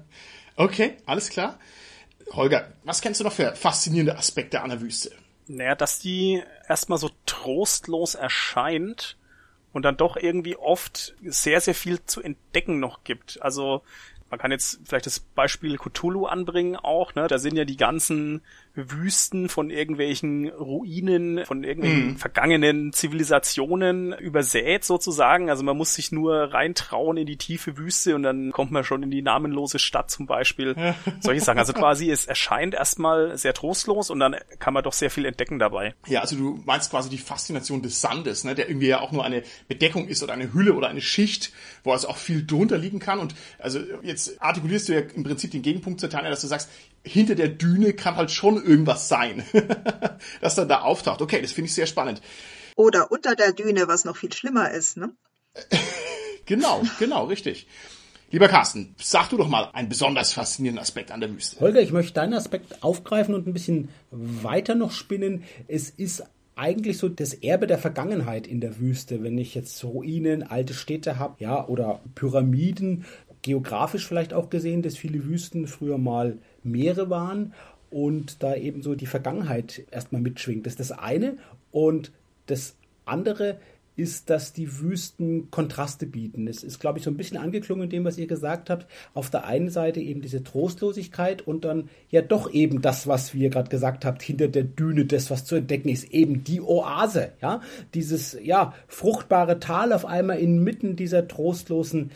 [0.56, 1.58] okay, alles klar.
[2.32, 5.10] Holger, was kennst du noch für faszinierende Aspekte an der Wüste?
[5.46, 9.16] Naja, dass die erstmal so trostlos erscheint
[9.72, 13.40] und dann doch irgendwie oft sehr, sehr viel zu entdecken noch gibt.
[13.42, 13.82] Also
[14.30, 17.26] man kann jetzt vielleicht das Beispiel Cthulhu anbringen auch, ne?
[17.26, 18.42] Da sind ja die ganzen
[18.74, 22.16] Wüsten von irgendwelchen Ruinen, von irgendwelchen mm.
[22.16, 25.50] vergangenen Zivilisationen übersät sozusagen.
[25.50, 29.02] Also man muss sich nur reintrauen in die tiefe Wüste und dann kommt man schon
[29.02, 30.76] in die namenlose Stadt zum Beispiel.
[31.20, 31.58] Solche Sachen.
[31.58, 35.58] Also quasi, es erscheint erstmal sehr trostlos und dann kann man doch sehr viel entdecken
[35.58, 35.94] dabei.
[36.06, 38.54] Ja, also du meinst quasi die Faszination des Sandes, ne?
[38.54, 41.52] der irgendwie ja auch nur eine Bedeckung ist oder eine Hülle oder eine Schicht,
[41.82, 43.18] wo also auch viel drunter liegen kann.
[43.18, 46.70] Und also jetzt artikulierst du ja im Prinzip den Gegenpunkt zur Tanja, dass du sagst,
[47.04, 49.44] hinter der Düne kann halt schon irgendwas sein,
[50.40, 51.22] das dann da auftaucht.
[51.22, 52.20] Okay, das finde ich sehr spannend.
[52.76, 55.10] Oder unter der Düne, was noch viel schlimmer ist, ne?
[56.46, 57.66] genau, genau, richtig.
[58.32, 61.58] Lieber Carsten, sag du doch mal einen besonders faszinierenden Aspekt an der Wüste.
[61.58, 65.42] Holger, ich möchte deinen Aspekt aufgreifen und ein bisschen weiter noch spinnen.
[65.66, 66.22] Es ist
[66.54, 71.18] eigentlich so das Erbe der Vergangenheit in der Wüste, wenn ich jetzt Ruinen, alte Städte
[71.18, 73.04] habe, ja, oder Pyramiden,
[73.42, 77.54] geografisch vielleicht auch gesehen, dass viele Wüsten früher mal Meere waren
[77.90, 80.66] und da eben so die Vergangenheit erstmal mitschwingt.
[80.66, 81.38] Das ist das eine.
[81.72, 82.12] Und
[82.46, 83.58] das andere
[83.96, 86.48] ist, dass die Wüsten Kontraste bieten.
[86.48, 88.86] Es ist, glaube ich, so ein bisschen angeklungen in dem, was ihr gesagt habt.
[89.12, 93.50] Auf der einen Seite eben diese Trostlosigkeit und dann ja doch eben das, was wir
[93.50, 97.60] gerade gesagt habt, hinter der Düne, das, was zu entdecken ist, eben die Oase, ja,
[97.92, 102.10] dieses, ja, fruchtbare Tal auf einmal inmitten dieser trostlosen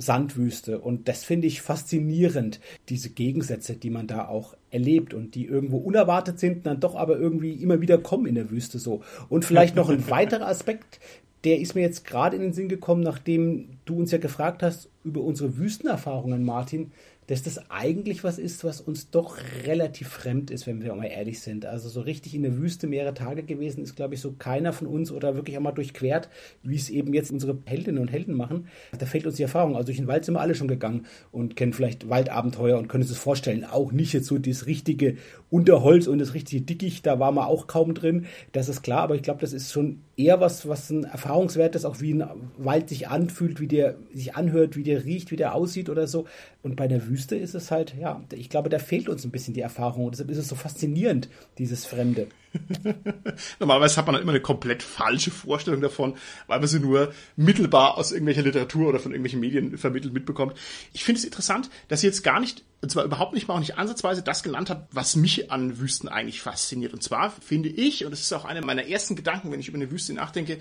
[0.00, 0.78] Sandwüste.
[0.80, 5.78] Und das finde ich faszinierend, diese Gegensätze, die man da auch erlebt und die irgendwo
[5.78, 9.02] unerwartet sind, dann doch aber irgendwie immer wieder kommen in der Wüste so.
[9.28, 11.00] Und vielleicht noch ein weiterer Aspekt,
[11.44, 14.88] der ist mir jetzt gerade in den Sinn gekommen, nachdem du uns ja gefragt hast
[15.04, 16.92] über unsere Wüstenerfahrungen, Martin
[17.30, 21.38] dass das eigentlich was ist, was uns doch relativ fremd ist, wenn wir mal ehrlich
[21.38, 21.64] sind.
[21.64, 24.88] Also so richtig in der Wüste mehrere Tage gewesen ist, glaube ich, so keiner von
[24.88, 26.28] uns oder wirklich einmal durchquert,
[26.64, 28.66] wie es eben jetzt unsere Heldinnen und Helden machen.
[28.98, 29.76] Da fehlt uns die Erfahrung.
[29.76, 33.04] Also durch den Wald sind wir alle schon gegangen und kennen vielleicht Waldabenteuer und können
[33.04, 33.64] uns das vorstellen.
[33.64, 35.16] Auch nicht jetzt so das richtige
[35.50, 38.26] Unterholz und das richtige Dickicht, da war man auch kaum drin.
[38.50, 41.84] Das ist klar, aber ich glaube, das ist schon eher was, was ein Erfahrungswert ist,
[41.84, 42.24] auch wie ein
[42.58, 46.26] Wald sich anfühlt, wie der sich anhört, wie der riecht, wie der aussieht oder so.
[46.62, 49.54] Und bei der Wüste ist es halt, ja, ich glaube, da fehlt uns ein bisschen
[49.54, 50.04] die Erfahrung.
[50.04, 51.28] Und deshalb ist es so faszinierend,
[51.58, 52.26] dieses Fremde.
[53.60, 57.96] Normalerweise hat man dann immer eine komplett falsche Vorstellung davon, weil man sie nur mittelbar
[57.96, 60.56] aus irgendwelcher Literatur oder von irgendwelchen Medien vermittelt mitbekommt.
[60.92, 63.60] Ich finde es interessant, dass ihr jetzt gar nicht, und zwar überhaupt nicht mal auch
[63.60, 66.92] nicht ansatzweise das genannt habt, was mich an Wüsten eigentlich fasziniert.
[66.92, 69.78] Und zwar finde ich, und das ist auch einer meiner ersten Gedanken, wenn ich über
[69.78, 70.58] eine Wüste nachdenke,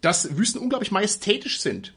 [0.00, 1.92] dass Wüsten unglaublich majestätisch sind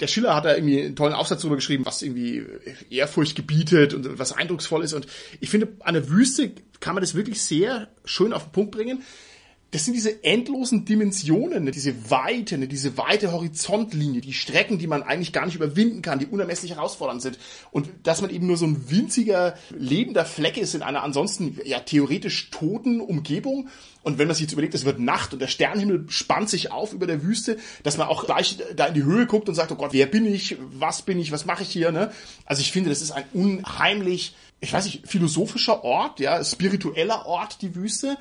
[0.00, 2.44] der Schiller hat da irgendwie einen tollen Aufsatz darüber geschrieben, was irgendwie
[2.90, 4.92] Ehrfurcht gebietet und was eindrucksvoll ist.
[4.92, 5.06] Und
[5.40, 9.02] ich finde, an der Wüste kann man das wirklich sehr schön auf den Punkt bringen
[9.72, 14.86] das sind diese endlosen Dimensionen, ne, diese Weite, ne, diese weite Horizontlinie, die Strecken, die
[14.86, 17.38] man eigentlich gar nicht überwinden kann, die unermesslich herausfordernd sind.
[17.72, 21.80] Und dass man eben nur so ein winziger, lebender Fleck ist in einer ansonsten ja
[21.80, 23.68] theoretisch toten Umgebung.
[24.04, 26.92] Und wenn man sich jetzt überlegt, es wird Nacht und der Sternenhimmel spannt sich auf
[26.92, 29.76] über der Wüste, dass man auch gleich da in die Höhe guckt und sagt, oh
[29.76, 30.56] Gott, wer bin ich?
[30.78, 31.32] Was bin ich?
[31.32, 31.90] Was mache ich hier?
[31.90, 32.12] Ne?
[32.44, 37.62] Also ich finde, das ist ein unheimlich, ich weiß nicht, philosophischer Ort, ja, spiritueller Ort,
[37.62, 38.16] die Wüste.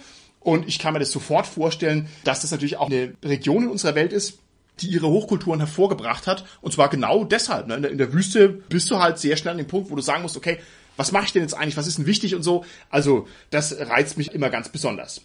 [0.45, 3.95] Und ich kann mir das sofort vorstellen, dass das natürlich auch eine Region in unserer
[3.95, 4.37] Welt ist,
[4.79, 6.45] die ihre Hochkulturen hervorgebracht hat.
[6.61, 7.65] Und zwar genau deshalb.
[7.65, 7.77] Ne?
[7.87, 10.37] In der Wüste bist du halt sehr schnell an dem Punkt, wo du sagen musst,
[10.37, 10.59] okay,
[10.97, 11.77] was mache ich denn jetzt eigentlich?
[11.77, 12.63] Was ist denn wichtig und so?
[12.91, 15.21] Also, das reizt mich immer ganz besonders.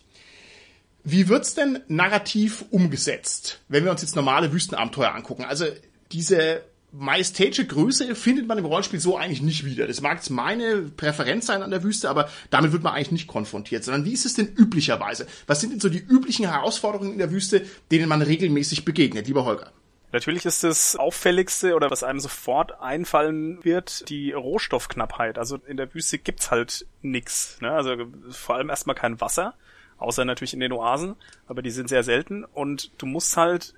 [1.05, 5.45] Wie wird's denn narrativ umgesetzt, wenn wir uns jetzt normale Wüstenabenteuer angucken?
[5.45, 5.67] Also,
[6.13, 9.87] diese majestätische Größe findet man im Rollenspiel so eigentlich nicht wieder.
[9.87, 13.27] Das mag jetzt meine Präferenz sein an der Wüste, aber damit wird man eigentlich nicht
[13.29, 15.27] konfrontiert, sondern wie ist es denn üblicherweise?
[15.47, 19.45] Was sind denn so die üblichen Herausforderungen in der Wüste, denen man regelmäßig begegnet, lieber
[19.45, 19.73] Holger?
[20.13, 25.39] Natürlich ist das auffälligste oder was einem sofort einfallen wird, die Rohstoffknappheit.
[25.39, 27.59] Also in der Wüste gibt's halt nix.
[27.61, 27.71] Ne?
[27.71, 27.95] Also
[28.31, 29.55] vor allem erstmal kein Wasser,
[29.99, 31.15] außer natürlich in den Oasen,
[31.47, 33.75] aber die sind sehr selten und du musst halt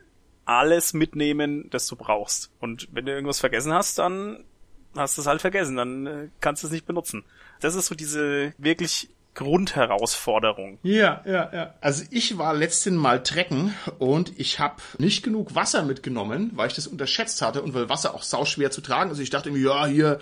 [0.53, 2.51] alles mitnehmen, das du brauchst.
[2.61, 4.45] Und wenn du irgendwas vergessen hast, dann
[4.97, 7.25] hast du es halt vergessen, dann äh, kannst du es nicht benutzen.
[7.61, 10.79] Das ist so diese wirklich Grundherausforderung.
[10.83, 11.75] Ja, ja, ja.
[11.81, 16.75] Also ich war letzten Mal trecken und ich habe nicht genug Wasser mitgenommen, weil ich
[16.75, 19.13] das unterschätzt hatte und weil Wasser auch sauschwer zu tragen ist.
[19.13, 20.19] Also ich dachte irgendwie, ja, hier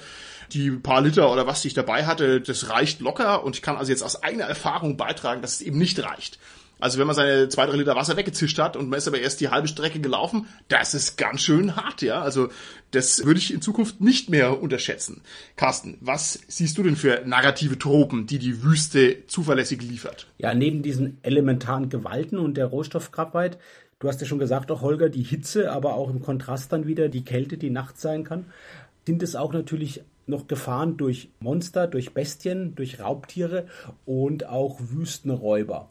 [0.52, 3.90] die paar Liter oder was ich dabei hatte, das reicht locker und ich kann also
[3.90, 6.38] jetzt aus eigener Erfahrung beitragen, dass es eben nicht reicht.
[6.80, 9.40] Also wenn man seine zwei, drei Liter Wasser weggezischt hat und man ist aber erst
[9.40, 12.20] die halbe Strecke gelaufen, das ist ganz schön hart, ja.
[12.20, 12.48] Also
[12.90, 15.22] das würde ich in Zukunft nicht mehr unterschätzen.
[15.56, 20.26] Carsten, was siehst du denn für narrative Tropen, die die Wüste zuverlässig liefert?
[20.38, 23.58] Ja, neben diesen elementaren Gewalten und der Rohstoffknappheit,
[23.98, 27.08] du hast ja schon gesagt, auch Holger, die Hitze, aber auch im Kontrast dann wieder
[27.08, 28.46] die Kälte, die nachts sein kann,
[29.06, 33.66] sind es auch natürlich noch Gefahren durch Monster, durch Bestien, durch Raubtiere
[34.06, 35.90] und auch Wüstenräuber.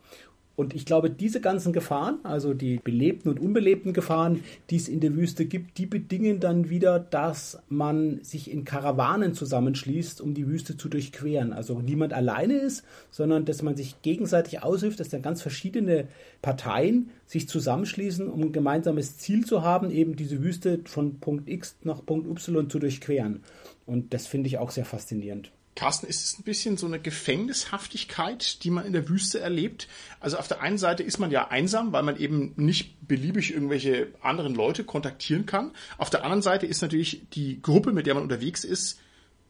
[0.60, 5.00] Und ich glaube, diese ganzen Gefahren, also die belebten und unbelebten Gefahren, die es in
[5.00, 10.50] der Wüste gibt, die bedingen dann wieder, dass man sich in Karawanen zusammenschließt, um die
[10.50, 11.54] Wüste zu durchqueren.
[11.54, 16.10] Also niemand alleine ist, sondern dass man sich gegenseitig aushilft, dass dann ganz verschiedene
[16.42, 21.78] Parteien sich zusammenschließen, um ein gemeinsames Ziel zu haben, eben diese Wüste von Punkt X
[21.84, 23.44] nach Punkt Y zu durchqueren.
[23.86, 25.54] Und das finde ich auch sehr faszinierend.
[25.80, 29.88] Carsten, ist es ein bisschen so eine Gefängnishaftigkeit, die man in der Wüste erlebt?
[30.20, 34.08] Also auf der einen Seite ist man ja einsam, weil man eben nicht beliebig irgendwelche
[34.20, 35.72] anderen Leute kontaktieren kann.
[35.98, 39.00] Auf der anderen Seite ist natürlich die Gruppe, mit der man unterwegs ist,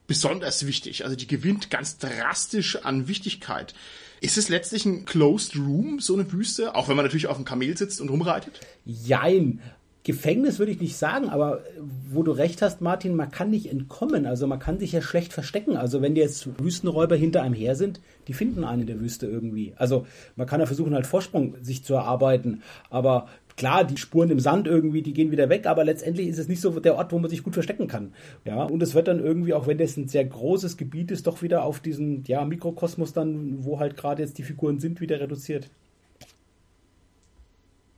[0.05, 1.03] besonders wichtig.
[1.03, 3.73] Also die gewinnt ganz drastisch an Wichtigkeit.
[4.21, 7.45] Ist es letztlich ein Closed Room, so eine Wüste, auch wenn man natürlich auf dem
[7.45, 8.59] Kamel sitzt und rumreitet?
[8.85, 9.61] Jein.
[10.03, 11.61] Gefängnis würde ich nicht sagen, aber
[12.09, 14.25] wo du recht hast, Martin, man kann nicht entkommen.
[14.25, 15.75] Also man kann sich ja schlecht verstecken.
[15.75, 19.73] Also wenn jetzt Wüstenräuber hinter einem her sind, die finden einen in der Wüste irgendwie.
[19.75, 20.07] Also
[20.37, 22.63] man kann ja versuchen, halt Vorsprung sich zu erarbeiten.
[22.89, 26.47] Aber klar, die Spuren im Sand irgendwie, die gehen wieder weg, aber letztendlich ist es
[26.47, 28.13] nicht so der Ort, wo man sich gut verstecken kann.
[28.45, 31.41] Ja, und es wird dann irgendwie, auch wenn das ein sehr großes Gebiet ist, doch
[31.41, 35.69] wieder auf diesen, ja, Mikrokosmos dann, wo halt gerade jetzt die Figuren sind, wieder reduziert.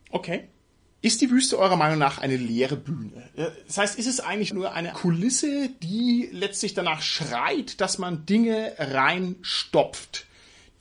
[0.09, 0.45] Okay.
[1.03, 3.29] Ist die Wüste eurer Meinung nach eine leere Bühne?
[3.65, 8.73] Das heißt, ist es eigentlich nur eine Kulisse, die letztlich danach schreit, dass man Dinge
[8.77, 10.27] reinstopft?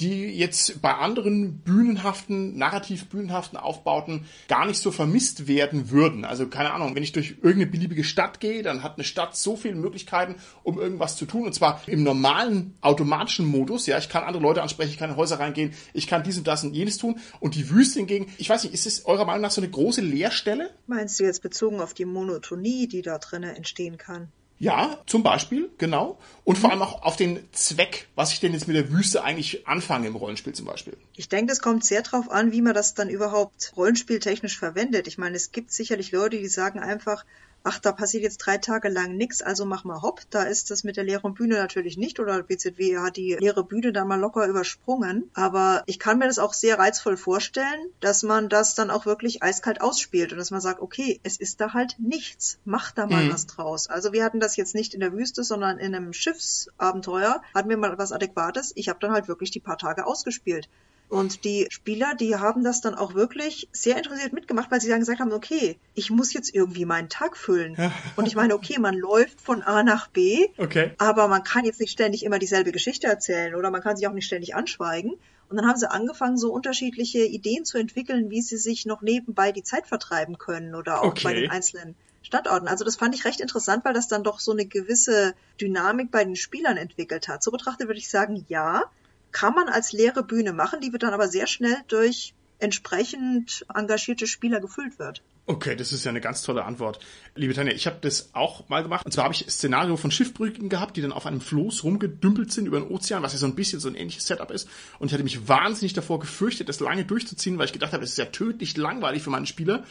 [0.00, 6.24] Die jetzt bei anderen bühnenhaften, narrativ bühnenhaften Aufbauten gar nicht so vermisst werden würden.
[6.24, 9.56] Also keine Ahnung, wenn ich durch irgendeine beliebige Stadt gehe, dann hat eine Stadt so
[9.56, 11.46] viele Möglichkeiten, um irgendwas zu tun.
[11.46, 13.86] Und zwar im normalen automatischen Modus.
[13.86, 16.46] Ja, ich kann andere Leute ansprechen, ich kann in Häuser reingehen, ich kann dies und
[16.46, 17.18] das und jenes tun.
[17.38, 20.00] Und die Wüste hingegen, ich weiß nicht, ist es eurer Meinung nach so eine große
[20.00, 20.70] Leerstelle?
[20.86, 24.32] Meinst du jetzt bezogen auf die Monotonie, die da drinnen entstehen kann?
[24.60, 26.18] Ja, zum Beispiel, genau.
[26.44, 29.66] Und vor allem auch auf den Zweck, was ich denn jetzt mit der Wüste eigentlich
[29.66, 30.98] anfange im Rollenspiel zum Beispiel.
[31.16, 35.08] Ich denke, es kommt sehr darauf an, wie man das dann überhaupt rollenspieltechnisch verwendet.
[35.08, 37.24] Ich meine, es gibt sicherlich Leute, die sagen einfach,
[37.62, 40.22] ach, da passiert jetzt drei Tage lang nichts, also mach mal hopp.
[40.30, 43.92] Da ist das mit der leeren Bühne natürlich nicht oder BZW hat die leere Bühne
[43.92, 45.30] dann mal locker übersprungen.
[45.34, 49.42] Aber ich kann mir das auch sehr reizvoll vorstellen, dass man das dann auch wirklich
[49.42, 52.58] eiskalt ausspielt und dass man sagt, okay, es ist da halt nichts.
[52.64, 53.32] Mach da mal mhm.
[53.32, 53.88] was draus.
[53.88, 57.76] Also wir hatten das jetzt nicht in der Wüste, sondern in einem Schiffsabenteuer hatten wir
[57.76, 58.72] mal was Adäquates.
[58.74, 60.68] Ich habe dann halt wirklich die paar Tage ausgespielt.
[61.10, 65.00] Und die Spieler, die haben das dann auch wirklich sehr interessiert mitgemacht, weil sie dann
[65.00, 67.76] gesagt haben, okay, ich muss jetzt irgendwie meinen Tag füllen.
[68.14, 70.92] Und ich meine, okay, man läuft von A nach B, okay.
[70.98, 74.12] aber man kann jetzt nicht ständig immer dieselbe Geschichte erzählen oder man kann sich auch
[74.12, 75.14] nicht ständig anschweigen.
[75.48, 79.50] Und dann haben sie angefangen, so unterschiedliche Ideen zu entwickeln, wie sie sich noch nebenbei
[79.50, 81.24] die Zeit vertreiben können oder auch okay.
[81.24, 82.68] bei den einzelnen Standorten.
[82.68, 86.22] Also das fand ich recht interessant, weil das dann doch so eine gewisse Dynamik bei
[86.22, 87.42] den Spielern entwickelt hat.
[87.42, 88.84] So betrachtet würde ich sagen, ja,
[89.32, 94.26] kann man als leere Bühne machen, die wird dann aber sehr schnell durch entsprechend engagierte
[94.26, 95.22] Spieler gefüllt wird.
[95.46, 97.00] Okay, das ist ja eine ganz tolle Antwort.
[97.34, 99.04] Liebe Tanja, ich habe das auch mal gemacht.
[99.04, 102.66] Und zwar habe ich Szenario von Schiffbrüchigen gehabt, die dann auf einem Floß rumgedümpelt sind
[102.66, 104.68] über den Ozean, was ja so ein bisschen so ein ähnliches Setup ist.
[105.00, 108.10] Und ich hatte mich wahnsinnig davor gefürchtet, das lange durchzuziehen, weil ich gedacht habe, das
[108.10, 109.84] ist ja tödlich langweilig für meine Spieler.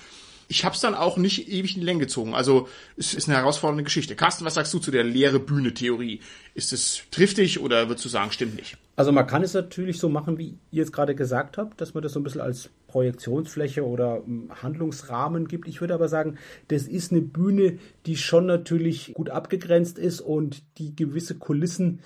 [0.51, 2.33] Ich habe es dann auch nicht ewig in Länge gezogen.
[2.33, 4.15] Also es ist eine herausfordernde Geschichte.
[4.15, 6.21] Carsten, was sagst du zu der leere Bühne-Theorie?
[6.55, 8.75] Ist es triftig oder würdest du sagen, stimmt nicht?
[8.95, 12.01] Also man kann es natürlich so machen, wie ihr es gerade gesagt habt, dass man
[12.01, 15.67] das so ein bisschen als Projektionsfläche oder hm, Handlungsrahmen gibt.
[15.67, 20.63] Ich würde aber sagen, das ist eine Bühne, die schon natürlich gut abgegrenzt ist und
[20.79, 21.99] die gewisse Kulissen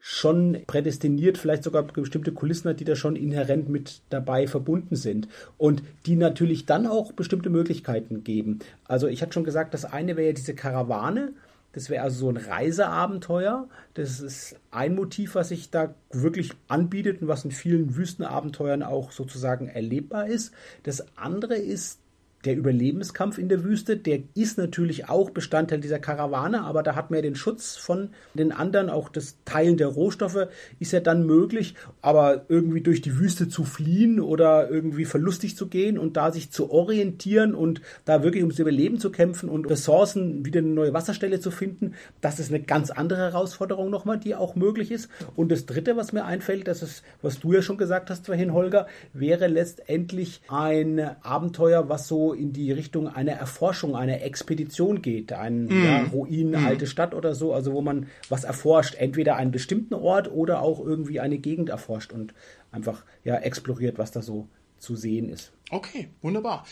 [0.00, 5.28] schon prädestiniert, vielleicht sogar bestimmte Kulissen hat, die da schon inhärent mit dabei verbunden sind
[5.56, 8.60] und die natürlich dann auch bestimmte Möglichkeiten geben.
[8.84, 11.32] Also ich hatte schon gesagt, das eine wäre ja diese Karawane,
[11.72, 13.68] das wäre also so ein Reiseabenteuer.
[13.94, 19.12] Das ist ein Motiv, was sich da wirklich anbietet und was in vielen Wüstenabenteuern auch
[19.12, 20.52] sozusagen erlebbar ist.
[20.82, 22.00] Das andere ist
[22.44, 27.10] der Überlebenskampf in der Wüste, der ist natürlich auch Bestandteil dieser Karawane, aber da hat
[27.10, 30.46] man ja den Schutz von den anderen, auch das Teilen der Rohstoffe
[30.78, 35.66] ist ja dann möglich, aber irgendwie durch die Wüste zu fliehen oder irgendwie verlustig zu
[35.66, 40.44] gehen und da sich zu orientieren und da wirklich ums Überleben zu kämpfen und Ressourcen,
[40.44, 44.54] wieder eine neue Wasserstelle zu finden, das ist eine ganz andere Herausforderung nochmal, die auch
[44.54, 45.08] möglich ist.
[45.34, 48.52] Und das dritte, was mir einfällt, das ist, was du ja schon gesagt hast vorhin,
[48.52, 55.32] Holger, wäre letztendlich ein Abenteuer, was so in die Richtung einer Erforschung, einer Expedition geht,
[55.32, 55.84] ein mm.
[55.84, 56.66] ja, Ruin, mm.
[56.66, 60.80] alte Stadt oder so, also wo man was erforscht, entweder einen bestimmten Ort oder auch
[60.80, 62.34] irgendwie eine Gegend erforscht und
[62.70, 65.52] einfach ja exploriert, was da so zu sehen ist.
[65.70, 66.64] Okay, wunderbar.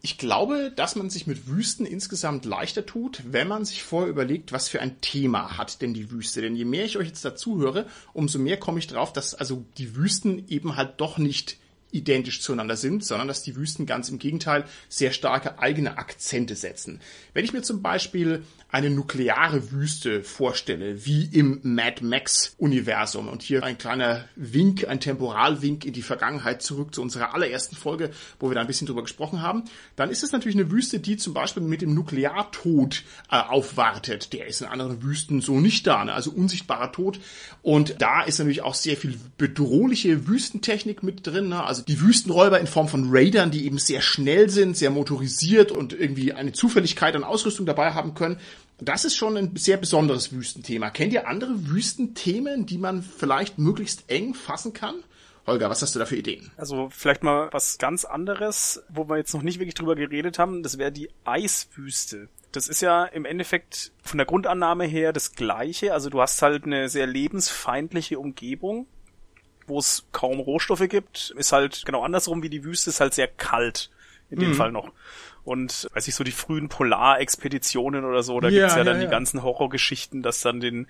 [0.00, 4.52] Ich glaube, dass man sich mit Wüsten insgesamt leichter tut, wenn man sich vorher überlegt,
[4.52, 6.40] was für ein Thema hat denn die Wüste.
[6.40, 9.64] Denn je mehr ich euch jetzt dazu höre, umso mehr komme ich drauf, dass also
[9.76, 11.58] die Wüsten eben halt doch nicht
[11.90, 17.00] identisch zueinander sind, sondern dass die Wüsten ganz im Gegenteil sehr starke eigene Akzente setzen.
[17.34, 23.28] Wenn ich mir zum Beispiel eine nukleare Wüste vorstelle, wie im Mad Max Universum.
[23.28, 28.10] Und hier ein kleiner Wink, ein Temporalwink in die Vergangenheit zurück zu unserer allerersten Folge,
[28.38, 29.64] wo wir da ein bisschen drüber gesprochen haben.
[29.96, 34.34] Dann ist es natürlich eine Wüste, die zum Beispiel mit dem Nukleartod äh, aufwartet.
[34.34, 36.12] Der ist in anderen Wüsten so nicht da, ne?
[36.12, 37.20] also unsichtbarer Tod.
[37.62, 41.48] Und da ist natürlich auch sehr viel bedrohliche Wüstentechnik mit drin.
[41.48, 41.64] Ne?
[41.64, 45.92] Also die Wüstenräuber in Form von Raidern, die eben sehr schnell sind, sehr motorisiert und
[45.92, 48.38] irgendwie eine Zufälligkeit an Ausrüstung dabei haben können.
[48.80, 50.90] Das ist schon ein sehr besonderes Wüstenthema.
[50.90, 54.94] Kennt ihr andere Wüstenthemen, die man vielleicht möglichst eng fassen kann?
[55.46, 56.50] Holger, was hast du da für Ideen?
[56.56, 60.62] Also vielleicht mal was ganz anderes, wo wir jetzt noch nicht wirklich drüber geredet haben,
[60.62, 62.28] das wäre die Eiswüste.
[62.52, 65.92] Das ist ja im Endeffekt von der Grundannahme her das gleiche.
[65.92, 68.86] Also du hast halt eine sehr lebensfeindliche Umgebung,
[69.68, 71.34] wo es kaum Rohstoffe gibt.
[71.36, 73.90] Ist halt genau andersrum wie die Wüste, ist halt sehr kalt
[74.30, 74.54] in dem mhm.
[74.54, 74.92] Fall noch.
[75.44, 79.00] Und weiß ich so die frühen Polarexpeditionen oder so, da ja, gibt's ja, ja dann
[79.00, 79.06] ja.
[79.06, 80.86] die ganzen Horrorgeschichten, dass dann den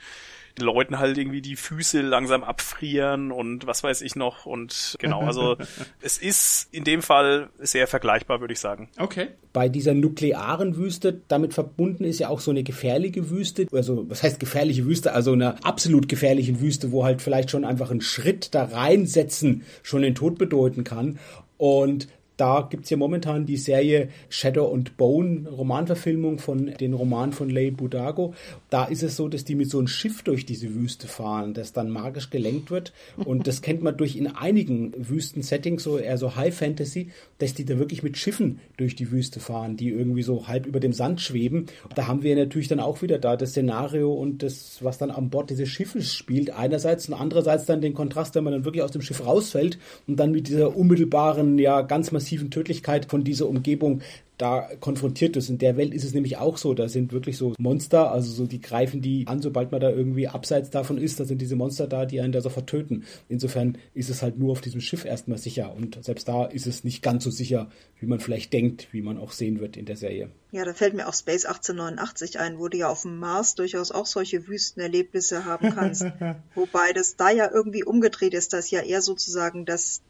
[0.59, 4.47] Leuten halt irgendwie die Füße langsam abfrieren und was weiß ich noch.
[4.47, 5.57] Und genau, also
[6.01, 8.89] es ist in dem Fall sehr vergleichbar, würde ich sagen.
[8.99, 9.29] Okay.
[9.53, 13.67] Bei dieser nuklearen Wüste, damit verbunden ist ja auch so eine gefährliche Wüste.
[13.73, 15.13] Also, was heißt gefährliche Wüste?
[15.13, 20.03] Also eine absolut gefährliche Wüste, wo halt vielleicht schon einfach ein Schritt da reinsetzen schon
[20.03, 21.19] den Tod bedeuten kann.
[21.57, 27.51] Und da gibt's ja momentan die Serie Shadow and Bone, Romanverfilmung von den Roman von
[27.51, 28.33] Leigh Budago.
[28.71, 31.73] Da ist es so, dass die mit so einem Schiff durch diese Wüste fahren, das
[31.73, 32.93] dann magisch gelenkt wird.
[33.17, 37.65] Und das kennt man durch in einigen Wüsten-Settings, so eher so High Fantasy, dass die
[37.65, 41.21] da wirklich mit Schiffen durch die Wüste fahren, die irgendwie so halb über dem Sand
[41.21, 41.67] schweben.
[41.97, 45.29] Da haben wir natürlich dann auch wieder da das Szenario und das, was dann an
[45.29, 48.93] Bord dieses Schiffes spielt, einerseits und andererseits dann den Kontrast, wenn man dann wirklich aus
[48.93, 53.49] dem Schiff rausfällt und dann mit dieser unmittelbaren, ja, ganz massiven massiven Tödlichkeit von dieser
[53.49, 54.03] Umgebung
[54.37, 55.49] da konfrontiert ist.
[55.49, 56.73] In der Welt ist es nämlich auch so.
[56.73, 60.29] Da sind wirklich so Monster, also so die greifen die an, sobald man da irgendwie
[60.29, 63.05] abseits davon ist, da sind diese Monster da, die einen da so vertöten.
[63.29, 65.75] Insofern ist es halt nur auf diesem Schiff erstmal sicher.
[65.75, 69.19] Und selbst da ist es nicht ganz so sicher, wie man vielleicht denkt, wie man
[69.19, 70.31] auch sehen wird in der Serie.
[70.53, 73.91] Ja, da fällt mir auch Space 1889 ein, wo du ja auf dem Mars durchaus
[73.91, 76.05] auch solche Wüstenerlebnisse haben kannst.
[76.55, 80.01] Wobei das da ja irgendwie umgedreht ist, dass ja eher sozusagen das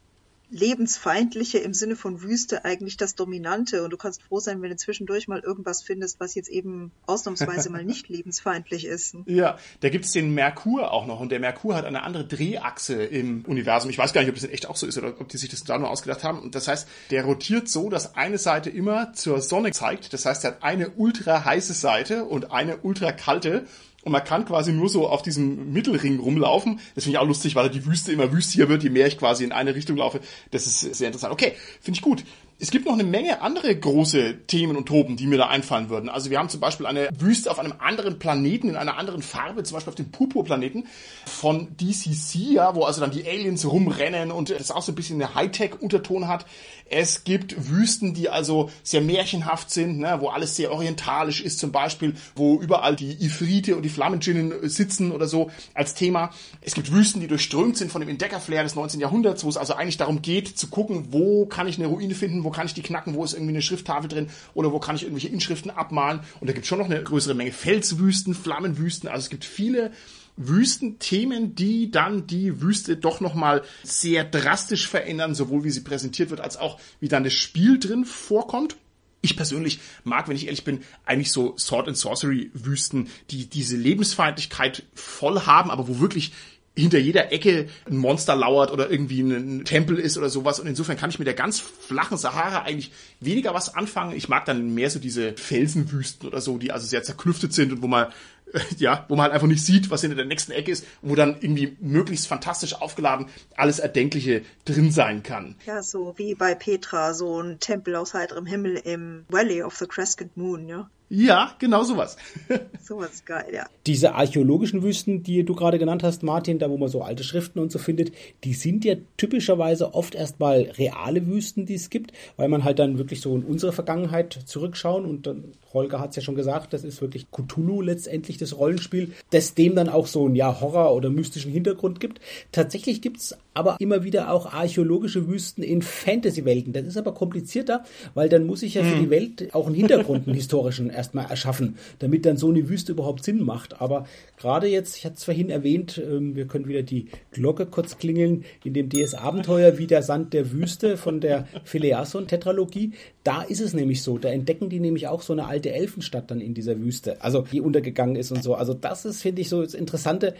[0.51, 4.75] lebensfeindliche im Sinne von Wüste eigentlich das Dominante und du kannst froh sein, wenn du
[4.75, 9.15] zwischendurch mal irgendwas findest, was jetzt eben ausnahmsweise mal nicht lebensfeindlich ist.
[9.25, 13.45] Ja, da gibt's den Merkur auch noch und der Merkur hat eine andere Drehachse im
[13.45, 13.89] Universum.
[13.89, 15.63] Ich weiß gar nicht, ob das echt auch so ist oder ob die sich das
[15.63, 16.39] da nur ausgedacht haben.
[16.39, 20.13] Und das heißt, der rotiert so, dass eine Seite immer zur Sonne zeigt.
[20.13, 23.67] Das heißt, er hat eine ultra heiße Seite und eine ultra kalte
[24.09, 26.79] und man kann quasi nur so auf diesem Mittelring rumlaufen.
[26.95, 29.43] Das finde ich auch lustig, weil die Wüste immer wüstiger wird, je mehr ich quasi
[29.43, 30.19] in eine Richtung laufe.
[30.49, 31.31] Das ist sehr interessant.
[31.31, 32.23] Okay, finde ich gut.
[32.61, 36.09] Es gibt noch eine Menge andere große Themen und Tropen, die mir da einfallen würden.
[36.09, 39.63] Also wir haben zum Beispiel eine Wüste auf einem anderen Planeten, in einer anderen Farbe,
[39.63, 40.85] zum Beispiel auf dem Purpur-Planeten
[41.25, 45.21] von DCC, ja, wo also dann die Aliens rumrennen und das auch so ein bisschen
[45.21, 46.45] eine Hightech-Unterton hat.
[46.89, 51.71] Es gibt Wüsten, die also sehr märchenhaft sind, ne, wo alles sehr orientalisch ist, zum
[51.71, 56.31] Beispiel, wo überall die Ifrite und die Flammenjinnen sitzen oder so als Thema.
[56.61, 58.99] Es gibt Wüsten, die durchströmt sind von dem Entdeckerflair des 19.
[58.99, 62.43] Jahrhunderts, wo es also eigentlich darum geht, zu gucken, wo kann ich eine Ruine finden,
[62.43, 65.03] wo kann ich die knacken, wo ist irgendwie eine Schrifttafel drin oder wo kann ich
[65.03, 66.21] irgendwelche Inschriften abmalen.
[66.39, 69.07] Und da gibt es schon noch eine größere Menge Felswüsten, Flammenwüsten.
[69.07, 69.91] Also es gibt viele
[70.39, 76.39] Wüstenthemen, die dann die Wüste doch nochmal sehr drastisch verändern, sowohl wie sie präsentiert wird,
[76.39, 78.77] als auch wie dann das Spiel drin vorkommt.
[79.21, 83.75] Ich persönlich mag, wenn ich ehrlich bin, eigentlich so Sword and Sorcery Wüsten, die diese
[83.75, 86.31] Lebensfeindlichkeit voll haben, aber wo wirklich
[86.75, 90.59] hinter jeder Ecke ein Monster lauert oder irgendwie ein Tempel ist oder sowas.
[90.59, 94.15] Und insofern kann ich mit der ganz flachen Sahara eigentlich weniger was anfangen.
[94.15, 97.81] Ich mag dann mehr so diese Felsenwüsten oder so, die also sehr zerklüftet sind und
[97.81, 98.07] wo man
[98.77, 101.37] ja, wo man halt einfach nicht sieht, was hinter der nächsten Ecke ist, wo dann
[101.39, 105.55] irgendwie möglichst fantastisch aufgeladen alles Erdenkliche drin sein kann.
[105.65, 109.85] Ja, so wie bei Petra, so ein Tempel aus heiterem Himmel im Valley of the
[109.85, 110.89] Crescent Moon, ja.
[111.11, 112.17] Ja, genau sowas.
[112.83, 113.65] sowas geil, ja.
[113.87, 117.57] Diese archäologischen Wüsten, die du gerade genannt hast, Martin, da wo man so alte Schriften
[117.57, 118.11] und so findet,
[118.43, 122.99] die sind ja typischerweise oft erstmal reale Wüsten, die es gibt, weil man halt dann
[122.99, 126.83] wirklich so in unsere Vergangenheit zurückschauen und dann, Holger hat es ja schon gesagt, das
[126.83, 131.09] ist wirklich Cthulhu letztendlich das Rollenspiel, das dem dann auch so ein ja Horror oder
[131.09, 132.21] mystischen Hintergrund gibt.
[132.51, 136.71] Tatsächlich gibt's aber immer wieder auch archäologische Wüsten in Fantasy-Welten.
[136.71, 140.27] Das ist aber komplizierter, weil dann muss ich ja für die Welt auch einen Hintergrund,
[140.27, 143.81] einen historischen erstmal erschaffen, damit dann so eine Wüste überhaupt Sinn macht.
[143.81, 144.05] Aber
[144.37, 148.45] gerade jetzt, ich hatte es vorhin erwähnt, ähm, wir können wieder die Glocke kurz klingeln,
[148.63, 152.93] in dem DS-Abenteuer wie der Sand der Wüste von der Phileason-Tetralogie.
[153.25, 156.39] Da ist es nämlich so, da entdecken die nämlich auch so eine alte Elfenstadt dann
[156.39, 158.55] in dieser Wüste, also die untergegangen ist und so.
[158.55, 160.33] Also das ist, finde ich, so das Interessante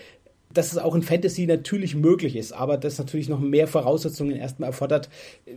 [0.51, 4.69] dass es auch in Fantasy natürlich möglich ist, aber das natürlich noch mehr Voraussetzungen erstmal
[4.69, 5.07] erfordert.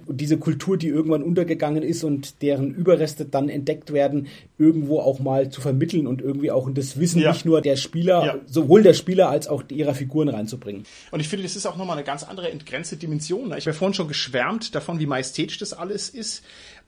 [0.06, 4.26] Diese Kultur, die irgendwann untergegangen ist und deren Überreste dann entdeckt werden,
[4.58, 7.32] irgendwo auch mal zu vermitteln und irgendwie auch in das Wissen ja.
[7.32, 8.38] nicht nur der Spieler, ja.
[8.46, 10.84] sowohl der Spieler als auch ihrer Figuren reinzubringen.
[11.10, 13.54] Und ich finde, das ist auch nochmal eine ganz andere entgrenzte Dimension.
[13.56, 16.42] Ich habe vorhin schon geschwärmt davon, wie majestätisch das alles ist.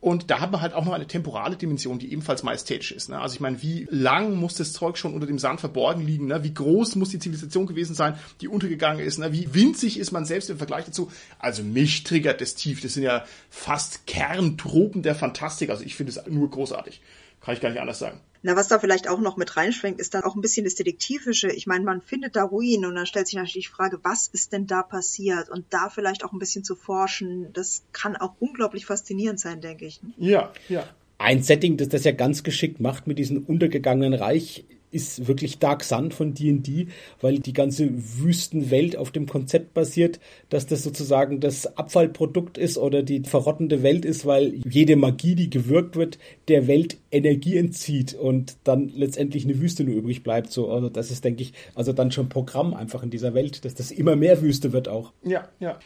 [0.05, 3.09] Und da haben wir halt auch noch eine temporale Dimension, die ebenfalls majestätisch ist.
[3.09, 3.19] Ne?
[3.19, 6.27] Also ich meine, wie lang muss das Zeug schon unter dem Sand verborgen liegen?
[6.27, 6.45] Ne?
[6.45, 9.17] Wie groß muss die Zivilisation gewesen sein, die untergegangen ist?
[9.17, 9.33] Ne?
[9.33, 11.11] Wie winzig ist man selbst im Vergleich dazu?
[11.39, 12.83] Also mich triggert das tief.
[12.83, 15.71] Das sind ja fast Kerntropen der Fantastik.
[15.71, 17.01] Also ich finde es nur großartig.
[17.45, 18.21] Kann ich gar nicht anders sagen.
[18.43, 21.51] Na, was da vielleicht auch noch mit reinschwenkt, ist dann auch ein bisschen das Detektivische.
[21.51, 24.53] Ich meine, man findet da Ruinen und dann stellt sich natürlich die Frage, was ist
[24.53, 25.51] denn da passiert?
[25.51, 29.87] Und da vielleicht auch ein bisschen zu forschen, das kann auch unglaublich faszinierend sein, denke
[29.87, 30.01] ich.
[30.19, 30.85] Ja, ja.
[31.19, 34.65] Ein Setting, das das ja ganz geschickt macht mit diesem untergegangenen Reich,
[34.95, 36.89] ist wirklich Dark Sun von D&D,
[37.21, 43.03] weil die ganze Wüstenwelt auf dem Konzept basiert, dass das sozusagen das Abfallprodukt ist oder
[43.03, 46.19] die verrottende Welt ist, weil jede Magie, die gewirkt wird,
[46.49, 50.53] der Welt Energie entzieht und dann letztendlich eine Wüste nur übrig bleibt.
[50.53, 53.75] So, also das ist, denke ich, also dann schon Programm einfach in dieser Welt, dass
[53.75, 55.13] das immer mehr Wüste wird auch.
[55.23, 55.79] Ja, ja.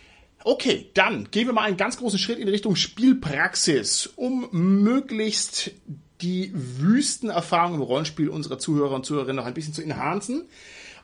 [0.44, 5.72] Okay, dann gehen wir mal einen ganz großen Schritt in Richtung Spielpraxis, um möglichst
[6.20, 10.48] die Wüstenerfahrung im Rollenspiel unserer Zuhörer und Zuhörerinnen noch ein bisschen zu enhancen.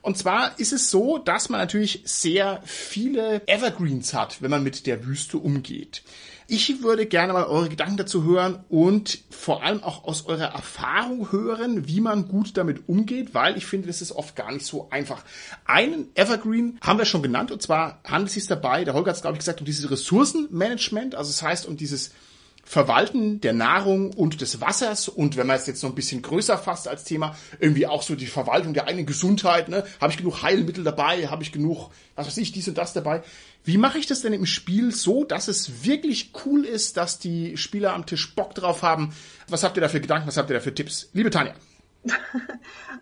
[0.01, 4.85] Und zwar ist es so, dass man natürlich sehr viele Evergreens hat, wenn man mit
[4.85, 6.03] der Wüste umgeht.
[6.47, 11.31] Ich würde gerne mal eure Gedanken dazu hören und vor allem auch aus eurer Erfahrung
[11.31, 14.91] hören, wie man gut damit umgeht, weil ich finde, das ist oft gar nicht so
[14.91, 15.23] einfach.
[15.65, 19.15] Einen Evergreen haben wir schon genannt und zwar handelt es sich dabei, der Holger hat
[19.15, 22.11] es glaube ich gesagt, um dieses Ressourcenmanagement, also das heißt um dieses
[22.67, 26.57] Verwalten der Nahrung und des Wassers und wenn man es jetzt noch ein bisschen größer
[26.57, 29.85] fasst als Thema, irgendwie auch so die Verwaltung der eigenen Gesundheit, ne?
[30.01, 31.27] Habe ich genug Heilmittel dabei?
[31.27, 33.21] Habe ich genug, was weiß ich, dies und das dabei?
[33.63, 37.55] Wie mache ich das denn im Spiel so, dass es wirklich cool ist, dass die
[37.55, 39.13] Spieler am Tisch Bock drauf haben?
[39.47, 40.27] Was habt ihr da für Gedanken?
[40.27, 41.09] Was habt ihr da für Tipps?
[41.13, 41.53] Liebe Tanja.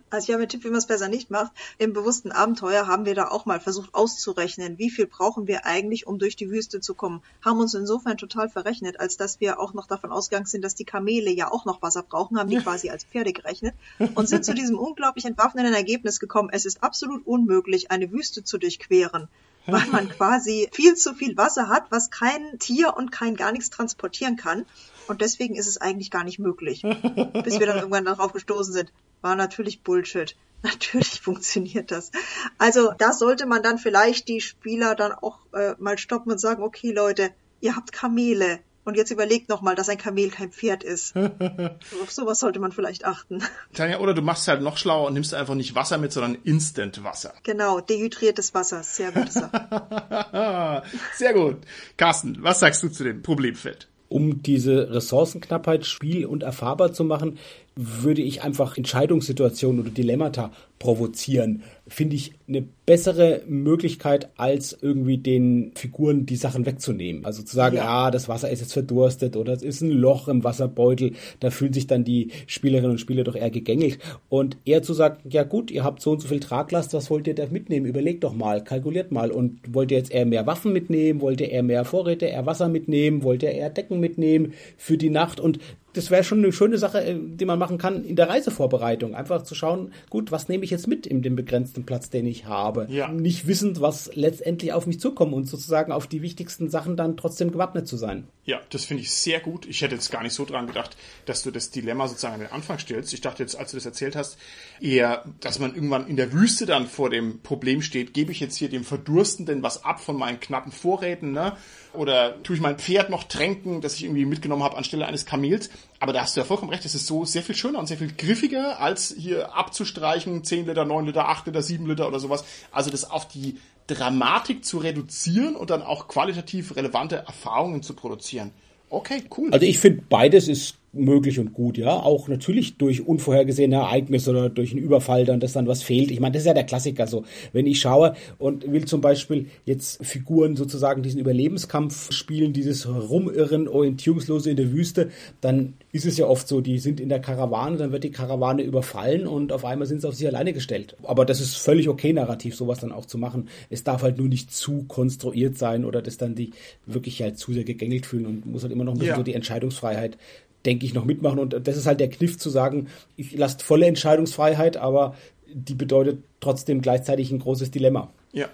[0.09, 1.51] Also ich habe einen Tipp, wie man es besser nicht macht.
[1.79, 6.05] Im bewussten Abenteuer haben wir da auch mal versucht auszurechnen, wie viel brauchen wir eigentlich,
[6.05, 7.23] um durch die Wüste zu kommen.
[7.43, 10.85] Haben uns insofern total verrechnet, als dass wir auch noch davon ausgegangen sind, dass die
[10.85, 13.73] Kamele ja auch noch Wasser brauchen, haben die quasi als Pferde gerechnet
[14.13, 16.49] und sind zu diesem unglaublich entwaffnenden Ergebnis gekommen.
[16.51, 19.29] Es ist absolut unmöglich, eine Wüste zu durchqueren
[19.65, 23.69] weil man quasi viel zu viel Wasser hat, was kein Tier und kein gar nichts
[23.69, 24.65] transportieren kann.
[25.07, 26.81] Und deswegen ist es eigentlich gar nicht möglich.
[26.81, 28.91] Bis wir dann irgendwann darauf gestoßen sind.
[29.21, 30.35] War natürlich Bullshit.
[30.63, 32.11] Natürlich funktioniert das.
[32.57, 36.63] Also da sollte man dann vielleicht die Spieler dann auch äh, mal stoppen und sagen,
[36.63, 38.59] okay Leute, ihr habt Kamele.
[38.85, 41.15] Und jetzt überlegt nochmal, dass ein Kamel kein Pferd ist.
[42.03, 43.41] Auf sowas sollte man vielleicht achten.
[43.73, 47.33] Tanja, oder du machst halt noch schlauer und nimmst einfach nicht Wasser mit, sondern Instant-Wasser.
[47.43, 48.83] Genau, dehydriertes Wasser.
[48.83, 50.83] Sehr gute Sache.
[51.15, 51.57] Sehr gut.
[51.95, 53.87] Carsten, was sagst du zu dem Problemfeld?
[54.13, 57.39] Um diese Ressourcenknappheit spiel- und erfahrbar zu machen,
[57.75, 60.51] würde ich einfach Entscheidungssituationen oder Dilemmata
[60.83, 67.23] provozieren, finde ich eine bessere Möglichkeit, als irgendwie den Figuren die Sachen wegzunehmen.
[67.23, 67.85] Also zu sagen, ja.
[67.85, 71.71] ah, das Wasser ist jetzt verdurstet oder es ist ein Loch im Wasserbeutel, da fühlen
[71.71, 73.97] sich dann die Spielerinnen und Spieler doch eher gegängelt.
[74.27, 77.27] Und eher zu sagen, ja gut, ihr habt so und so viel Traglast, was wollt
[77.27, 77.85] ihr da mitnehmen?
[77.85, 79.31] Überlegt doch mal, kalkuliert mal.
[79.31, 81.21] Und wollt ihr jetzt eher mehr Waffen mitnehmen?
[81.21, 83.23] Wollt ihr eher mehr Vorräte, eher Wasser mitnehmen?
[83.23, 85.39] Wollt ihr eher Decken mitnehmen für die Nacht?
[85.39, 85.59] Und
[85.93, 89.15] das wäre schon eine schöne Sache, äh, die man machen kann in der Reisevorbereitung.
[89.15, 92.45] Einfach zu schauen, gut, was nehme ich jetzt mit in dem begrenzten Platz, den ich
[92.45, 92.87] habe?
[92.89, 93.07] Ja.
[93.07, 97.51] Nicht wissend, was letztendlich auf mich zukommt und sozusagen auf die wichtigsten Sachen dann trotzdem
[97.51, 98.27] gewappnet zu sein.
[98.45, 99.65] Ja, das finde ich sehr gut.
[99.67, 102.51] Ich hätte jetzt gar nicht so dran gedacht, dass du das Dilemma sozusagen an den
[102.51, 103.13] Anfang stellst.
[103.13, 104.37] Ich dachte jetzt, als du das erzählt hast,
[104.81, 108.57] eher, dass man irgendwann in der Wüste dann vor dem Problem steht, gebe ich jetzt
[108.57, 111.55] hier dem Verdurstenden was ab von meinen knappen Vorräten, ne?
[111.93, 115.69] Oder tue ich mein Pferd noch tränken, das ich irgendwie mitgenommen habe anstelle eines Kamels?
[115.99, 117.97] Aber da hast du ja vollkommen recht, es ist so sehr viel schöner und sehr
[117.97, 122.43] viel griffiger, als hier abzustreichen, 10 Liter, 9 Liter, 8 Liter, 7 Liter oder sowas.
[122.71, 128.51] Also das auf die Dramatik zu reduzieren und dann auch qualitativ relevante Erfahrungen zu produzieren.
[128.89, 129.49] Okay, cool.
[129.51, 131.91] Also ich finde, beides ist möglich und gut, ja.
[131.91, 136.11] Auch natürlich durch unvorhergesehene Ereignisse oder durch einen Überfall dann, dass dann was fehlt.
[136.11, 137.23] Ich meine, das ist ja der Klassiker so.
[137.51, 143.67] Wenn ich schaue und will zum Beispiel jetzt Figuren sozusagen diesen Überlebenskampf spielen, dieses Rumirren,
[143.67, 145.09] Orientierungslose in der Wüste,
[145.41, 148.61] dann ist es ja oft so, die sind in der Karawane, dann wird die Karawane
[148.61, 150.95] überfallen und auf einmal sind sie auf sich alleine gestellt.
[151.03, 153.49] Aber das ist völlig okay, narrativ sowas dann auch zu machen.
[153.71, 156.51] Es darf halt nur nicht zu konstruiert sein oder dass dann die
[156.85, 159.17] wirklich halt zu sehr gegängelt fühlen und muss halt immer noch ein bisschen ja.
[159.17, 160.17] so die Entscheidungsfreiheit
[160.65, 161.39] denke ich, noch mitmachen.
[161.39, 165.15] Und das ist halt der Kniff zu sagen, ich lasse volle Entscheidungsfreiheit, aber
[165.53, 168.11] die bedeutet trotzdem gleichzeitig ein großes Dilemma.
[168.31, 168.49] Ja.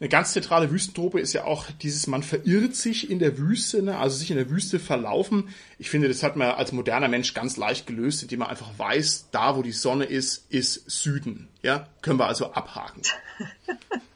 [0.00, 3.98] Eine ganz zentrale Wüstentrope ist ja auch dieses, man verirrt sich in der Wüste, ne?
[3.98, 5.50] also sich in der Wüste verlaufen.
[5.78, 9.28] Ich finde, das hat man als moderner Mensch ganz leicht gelöst, indem man einfach weiß,
[9.30, 11.46] da wo die Sonne ist, ist Süden.
[11.62, 13.02] Ja, können wir also abhaken.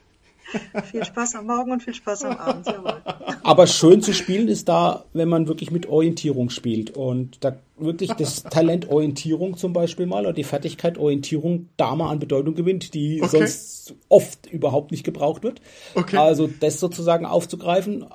[0.84, 3.02] viel Spaß am Morgen und viel Spaß am Abend, jawohl.
[3.42, 8.12] Aber schön zu spielen ist da, wenn man wirklich mit Orientierung spielt und da wirklich
[8.12, 12.94] das Talent Orientierung zum Beispiel mal oder die Fertigkeit Orientierung da mal an Bedeutung gewinnt,
[12.94, 13.38] die okay.
[13.38, 15.60] sonst oft überhaupt nicht gebraucht wird.
[15.94, 16.16] Okay.
[16.16, 18.06] Also das sozusagen aufzugreifen,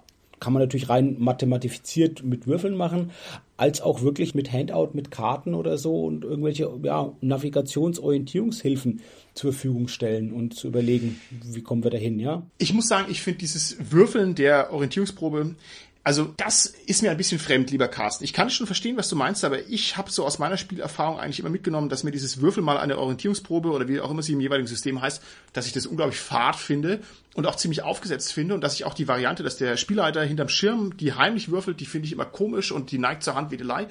[0.42, 3.12] kann man natürlich rein mathematifiziert mit Würfeln machen,
[3.58, 9.02] als auch wirklich mit Handout, mit Karten oder so und irgendwelche ja, Navigationsorientierungshilfen
[9.34, 12.44] zur Verfügung stellen und zu überlegen, wie kommen wir dahin, ja?
[12.58, 15.56] Ich muss sagen, ich finde dieses Würfeln der Orientierungsprobe
[16.04, 18.24] also das ist mir ein bisschen fremd, lieber Carsten.
[18.24, 21.40] Ich kann schon verstehen, was du meinst, aber ich habe so aus meiner Spielerfahrung eigentlich
[21.40, 24.42] immer mitgenommen, dass mir dieses Würfel mal eine Orientierungsprobe oder wie auch immer sie im
[24.42, 25.22] jeweiligen System heißt,
[25.54, 27.02] dass ich das unglaublich fad finde
[27.36, 30.50] und auch ziemlich aufgesetzt finde und dass ich auch die Variante, dass der Spielleiter hinterm
[30.50, 33.88] Schirm die heimlich würfelt, die finde ich immer komisch und die neigt zur Handwedelei.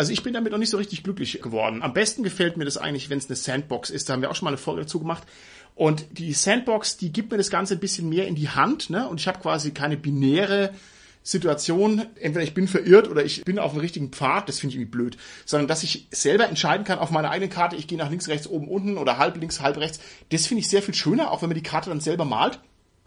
[0.00, 1.82] Also ich bin damit noch nicht so richtig glücklich geworden.
[1.82, 4.08] Am besten gefällt mir das eigentlich, wenn es eine Sandbox ist.
[4.08, 5.24] Da haben wir auch schon mal eine Folge dazu gemacht.
[5.74, 9.06] Und die Sandbox, die gibt mir das Ganze ein bisschen mehr in die Hand, ne?
[9.06, 10.72] Und ich habe quasi keine binäre
[11.22, 14.80] Situation, entweder ich bin verirrt oder ich bin auf dem richtigen Pfad, das finde ich
[14.80, 18.08] irgendwie blöd, sondern dass ich selber entscheiden kann auf meiner eigenen Karte, ich gehe nach
[18.08, 21.30] links, rechts, oben, unten oder halb links, halb rechts, das finde ich sehr viel schöner,
[21.30, 22.58] auch wenn man die Karte dann selber malt.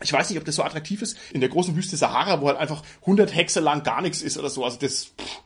[0.03, 2.59] Ich weiß nicht, ob das so attraktiv ist in der großen Wüste Sahara, wo halt
[2.59, 4.63] einfach 100 Hexe lang gar nichts ist oder so.
[4.63, 5.41] Also das, pff,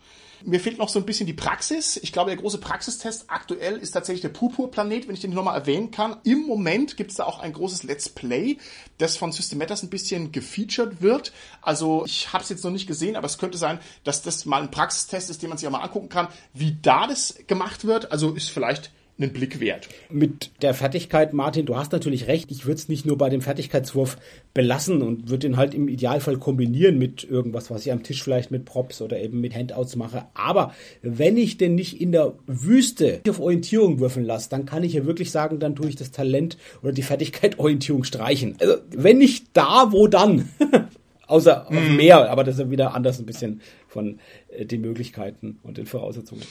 [0.45, 1.97] mir fehlt noch so ein bisschen die Praxis.
[1.97, 5.91] Ich glaube, der große Praxistest aktuell ist tatsächlich der Purpur-Planet, wenn ich den nochmal erwähnen
[5.91, 6.17] kann.
[6.23, 8.57] Im Moment gibt es da auch ein großes Let's Play,
[8.97, 11.33] das von Systematas ein bisschen gefeatured wird.
[11.61, 14.61] Also ich habe es jetzt noch nicht gesehen, aber es könnte sein, dass das mal
[14.61, 18.11] ein Praxistest ist, den man sich auch mal angucken kann, wie da das gemacht wird.
[18.11, 19.89] Also ist vielleicht einen Blick wert.
[20.11, 22.51] Mit der Fertigkeit, Martin, du hast natürlich recht.
[22.51, 24.17] Ich würde es nicht nur bei dem Fertigkeitswurf
[24.53, 28.51] belassen und würde den halt im Idealfall kombinieren mit irgendwas, was ich am Tisch vielleicht
[28.51, 30.25] mit Props oder eben mit Handouts mache.
[30.33, 34.93] Aber wenn ich den nicht in der Wüste auf Orientierung würfeln lasse, dann kann ich
[34.93, 38.55] ja wirklich sagen, dann tue ich das Talent oder die Fertigkeit Orientierung streichen.
[38.59, 40.49] Also wenn nicht da, wo dann?
[41.27, 41.97] Außer auf dem mhm.
[41.97, 46.43] Meer, aber das ist wieder anders ein bisschen von äh, den Möglichkeiten und den Voraussetzungen.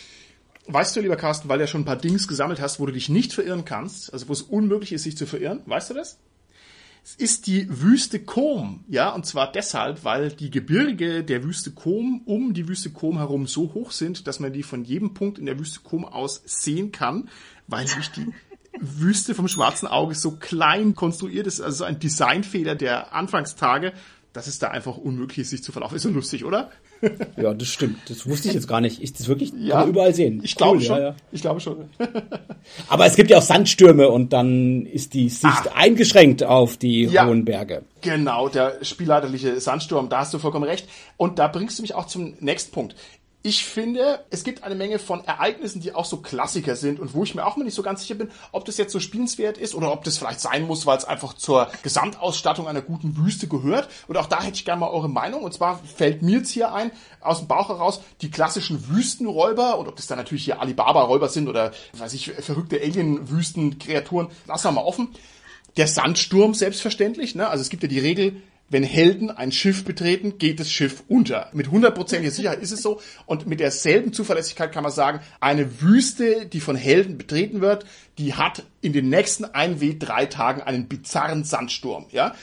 [0.68, 2.92] Weißt du, lieber Carsten, weil du ja schon ein paar Dings gesammelt hast, wo du
[2.92, 6.18] dich nicht verirren kannst, also wo es unmöglich ist, sich zu verirren, weißt du das?
[7.04, 12.22] Es ist die Wüste Kom, ja, und zwar deshalb, weil die Gebirge der Wüste Kom
[12.24, 15.46] um die Wüste Kom herum so hoch sind, dass man die von jedem Punkt in
[15.46, 17.28] der Wüste Kom aus sehen kann,
[17.68, 18.26] weil sich die
[18.80, 23.92] Wüste vom schwarzen Auge so klein konstruiert ist, also ein Designfehler der Anfangstage,
[24.32, 25.94] dass es da einfach unmöglich ist, sich zu verlaufen.
[25.94, 26.72] Ist so lustig, oder?
[27.36, 27.98] ja, das stimmt.
[28.08, 29.02] Das wusste ich jetzt gar nicht.
[29.02, 30.40] Ich das wirklich ja, überall sehen.
[30.42, 30.98] Ich glaube cool, schon.
[30.98, 31.16] Ja, ja.
[31.32, 31.88] Ich glaube schon.
[32.88, 35.72] Aber es gibt ja auch Sandstürme und dann ist die Sicht ah.
[35.74, 37.84] eingeschränkt auf die hohen Berge.
[38.00, 40.88] Genau, der spielleiterliche Sandsturm, da hast du vollkommen recht.
[41.16, 42.94] Und da bringst du mich auch zum nächsten Punkt
[43.46, 47.22] ich finde, es gibt eine Menge von Ereignissen, die auch so Klassiker sind und wo
[47.22, 49.76] ich mir auch mal nicht so ganz sicher bin, ob das jetzt so spielenswert ist
[49.76, 53.88] oder ob das vielleicht sein muss, weil es einfach zur Gesamtausstattung einer guten Wüste gehört.
[54.08, 55.44] Und auch da hätte ich gerne mal eure Meinung.
[55.44, 56.90] Und zwar fällt mir jetzt hier ein,
[57.20, 61.48] aus dem Bauch heraus, die klassischen Wüstenräuber und ob das dann natürlich hier Alibaba-Räuber sind
[61.48, 65.10] oder, weiß ich, verrückte Alien-Wüsten-Kreaturen, lassen wir mal offen.
[65.76, 67.46] Der Sandsturm selbstverständlich, ne?
[67.46, 71.50] Also es gibt ja die Regel, wenn Helden ein Schiff betreten, geht das Schiff unter.
[71.52, 73.00] Mit hundertprozentiger Sicherheit ist es so.
[73.26, 77.86] Und mit derselben Zuverlässigkeit kann man sagen, eine Wüste, die von Helden betreten wird,
[78.18, 82.34] die hat in den nächsten ein w drei Tagen einen bizarren Sandsturm, ja.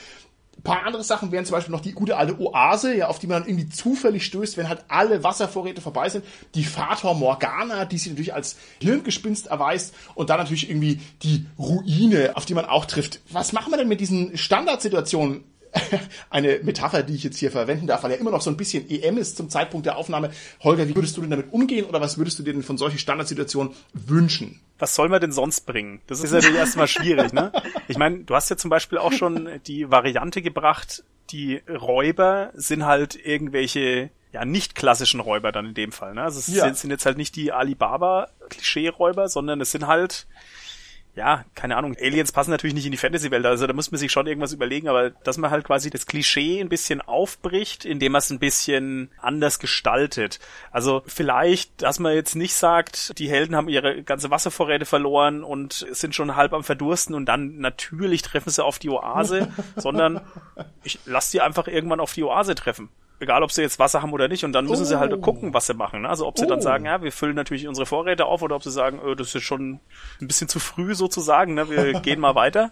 [0.56, 3.26] Ein paar andere Sachen wären zum Beispiel noch die gute alte Oase, ja, auf die
[3.26, 6.24] man dann irgendwie zufällig stößt, wenn halt alle Wasservorräte vorbei sind.
[6.54, 9.94] Die Fata Morgana, die sich natürlich als Hirngespinst erweist.
[10.14, 13.20] Und dann natürlich irgendwie die Ruine, auf die man auch trifft.
[13.30, 15.44] Was machen wir denn mit diesen Standardsituationen?
[16.30, 18.88] eine Metapher, die ich jetzt hier verwenden darf, weil ja immer noch so ein bisschen
[18.88, 20.30] EM ist zum Zeitpunkt der Aufnahme.
[20.62, 22.98] Holger, wie würdest du denn damit umgehen oder was würdest du dir denn von solchen
[22.98, 24.60] Standardsituationen wünschen?
[24.78, 26.00] Was soll man denn sonst bringen?
[26.06, 27.52] Das ist natürlich erstmal schwierig, ne?
[27.88, 32.84] Ich meine, du hast ja zum Beispiel auch schon die Variante gebracht, die Räuber sind
[32.84, 36.14] halt irgendwelche ja, nicht klassischen Räuber dann in dem Fall.
[36.14, 36.22] Ne?
[36.22, 36.64] Also es ja.
[36.64, 40.26] sind, sind jetzt halt nicht die Alibaba-Klischee-Räuber, sondern es sind halt
[41.16, 44.10] ja, keine Ahnung, Aliens passen natürlich nicht in die Fantasy-Welt, also da muss man sich
[44.10, 48.18] schon irgendwas überlegen, aber dass man halt quasi das Klischee ein bisschen aufbricht, indem man
[48.18, 50.40] es ein bisschen anders gestaltet.
[50.72, 55.86] Also vielleicht, dass man jetzt nicht sagt, die Helden haben ihre ganze Wasservorräte verloren und
[55.90, 60.20] sind schon halb am Verdursten und dann natürlich treffen sie auf die Oase, sondern
[60.82, 62.88] ich lass die einfach irgendwann auf die Oase treffen
[63.24, 64.86] egal ob sie jetzt Wasser haben oder nicht, und dann müssen oh.
[64.86, 65.18] sie halt oh.
[65.18, 66.02] gucken, was sie machen.
[66.02, 66.08] Ne?
[66.08, 66.48] Also ob sie oh.
[66.48, 69.34] dann sagen, ja, wir füllen natürlich unsere Vorräte auf, oder ob sie sagen, oh, das
[69.34, 69.80] ist schon
[70.20, 71.68] ein bisschen zu früh sozusagen, ne?
[71.68, 72.70] wir gehen mal weiter.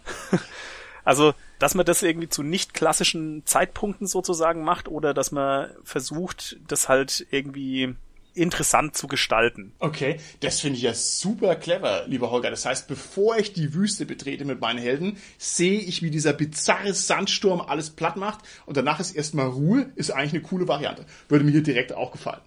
[1.04, 6.58] Also, dass man das irgendwie zu nicht klassischen Zeitpunkten sozusagen macht, oder dass man versucht,
[6.68, 7.96] das halt irgendwie
[8.34, 9.72] interessant zu gestalten.
[9.78, 12.50] Okay, das finde ich ja super clever, lieber Holger.
[12.50, 16.94] Das heißt, bevor ich die Wüste betrete mit meinen Helden, sehe ich, wie dieser bizarre
[16.94, 21.04] Sandsturm alles platt macht und danach ist erstmal Ruhe, ist eigentlich eine coole Variante.
[21.28, 22.40] Würde mir hier direkt auch gefallen.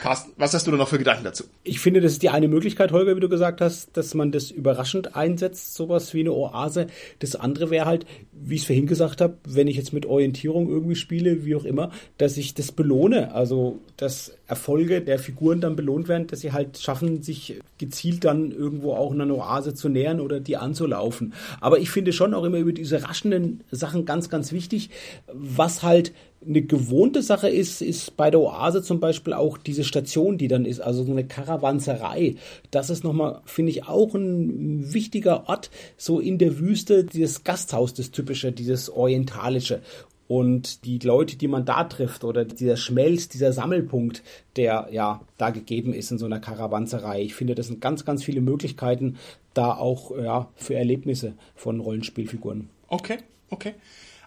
[0.00, 1.44] Carsten, was hast du da noch für Gedanken dazu?
[1.64, 4.50] Ich finde, das ist die eine Möglichkeit, Holger, wie du gesagt hast, dass man das
[4.50, 6.86] überraschend einsetzt, sowas wie eine Oase.
[7.18, 10.68] Das andere wäre halt, wie ich es vorhin gesagt habe, wenn ich jetzt mit Orientierung
[10.68, 13.34] irgendwie spiele, wie auch immer, dass ich das belohne.
[13.34, 18.50] Also, dass Erfolge der Figuren dann belohnt werden, dass sie halt schaffen, sich gezielt dann
[18.50, 21.34] irgendwo auch in einer Oase zu nähern oder die anzulaufen.
[21.60, 24.90] Aber ich finde schon auch immer über diese raschenden Sachen ganz, ganz wichtig,
[25.32, 26.12] was halt
[26.46, 30.64] eine gewohnte Sache ist, ist bei der Oase zum Beispiel auch diese Station, die dann
[30.64, 32.36] ist, also so eine Karawanserei.
[32.70, 37.94] Das ist nochmal, finde ich, auch ein wichtiger Ort, so in der Wüste, dieses Gasthaus,
[37.94, 39.80] das typische, dieses orientalische.
[40.28, 44.22] Und die Leute, die man da trifft, oder dieser Schmelz, dieser Sammelpunkt,
[44.56, 47.22] der ja da gegeben ist in so einer Karawanserei.
[47.22, 49.16] Ich finde, das sind ganz, ganz viele Möglichkeiten
[49.52, 52.70] da auch ja, für Erlebnisse von Rollenspielfiguren.
[52.88, 53.18] Okay,
[53.50, 53.74] okay.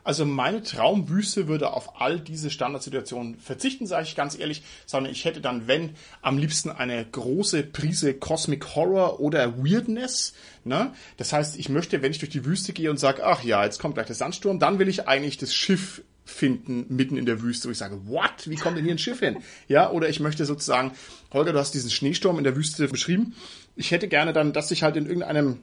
[0.05, 5.25] Also meine Traumwüste würde auf all diese Standardsituationen verzichten, sage ich ganz ehrlich, sondern ich
[5.25, 10.33] hätte dann, wenn, am liebsten eine große Prise Cosmic Horror oder Weirdness.
[10.63, 10.93] Ne?
[11.17, 13.79] Das heißt, ich möchte, wenn ich durch die Wüste gehe und sage, ach ja, jetzt
[13.79, 17.67] kommt gleich der Sandsturm, dann will ich eigentlich das Schiff finden mitten in der Wüste,
[17.67, 18.47] wo ich sage, what?
[18.47, 19.37] Wie kommt denn hier ein Schiff hin?
[19.67, 20.91] Ja, oder ich möchte sozusagen,
[21.33, 23.35] Holger, du hast diesen Schneesturm in der Wüste beschrieben.
[23.75, 25.61] Ich hätte gerne dann, dass ich halt in irgendeinem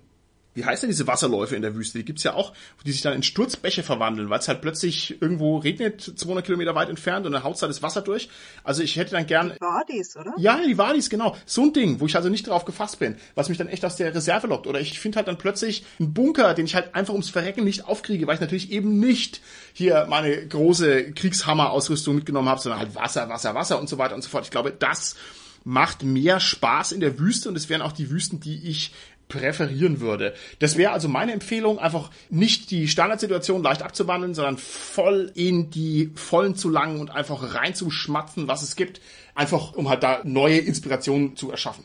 [0.55, 1.99] wie heißt denn diese Wasserläufe in der Wüste?
[1.99, 2.53] Die gibt's ja auch,
[2.85, 6.89] die sich dann in Sturzbäche verwandeln, weil es halt plötzlich irgendwo regnet, 200 Kilometer weit
[6.89, 8.29] entfernt und dann haut da das Wasser durch.
[8.65, 9.53] Also ich hätte dann gern...
[9.55, 10.35] Die Wadis, oder?
[10.39, 11.37] Ja, die Wadis, genau.
[11.47, 13.97] So ein Ding, wo ich also nicht drauf gefasst bin, was mich dann echt aus
[13.97, 14.67] der Reserve lockt.
[14.67, 17.87] Oder ich finde halt dann plötzlich einen Bunker, den ich halt einfach ums Verrecken nicht
[17.87, 19.41] aufkriege, weil ich natürlich eben nicht
[19.73, 24.23] hier meine große Kriegshammer-Ausrüstung mitgenommen habe, sondern halt Wasser, Wasser, Wasser und so weiter und
[24.23, 24.45] so fort.
[24.45, 25.17] Ich glaube, das
[25.65, 28.93] macht mehr Spaß in der Wüste und es wären auch die Wüsten, die ich
[29.33, 30.35] präferieren würde.
[30.59, 36.11] Das wäre also meine Empfehlung, einfach nicht die Standardsituation leicht abzuwandeln, sondern voll in die
[36.15, 39.01] Vollen zu langen und einfach reinzuschmatzen, was es gibt,
[39.35, 41.85] einfach um halt da neue Inspirationen zu erschaffen.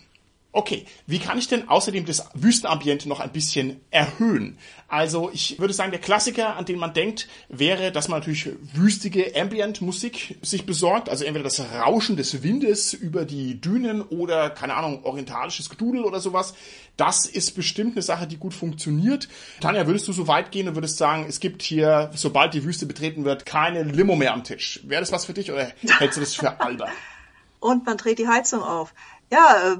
[0.58, 4.58] Okay, wie kann ich denn außerdem das Wüstenambiente noch ein bisschen erhöhen?
[4.88, 9.40] Also ich würde sagen, der Klassiker, an den man denkt, wäre, dass man natürlich wüstige
[9.40, 11.10] Ambient-Musik sich besorgt.
[11.10, 16.20] Also entweder das Rauschen des Windes über die Dünen oder, keine Ahnung, orientalisches Gedudel oder
[16.20, 16.56] sowas.
[16.96, 19.30] Das ist bestimmt eine Sache, die gut funktioniert.
[19.62, 22.88] Tanja, würdest du so weit gehen und würdest sagen, es gibt hier, sobald die Wüste
[22.88, 24.80] betreten wird, keine Limo mehr am Tisch?
[24.86, 26.90] Wäre das was für dich oder hältst du das für albern?
[27.60, 28.94] Und man dreht die Heizung auf.
[29.30, 29.80] Ja, äh,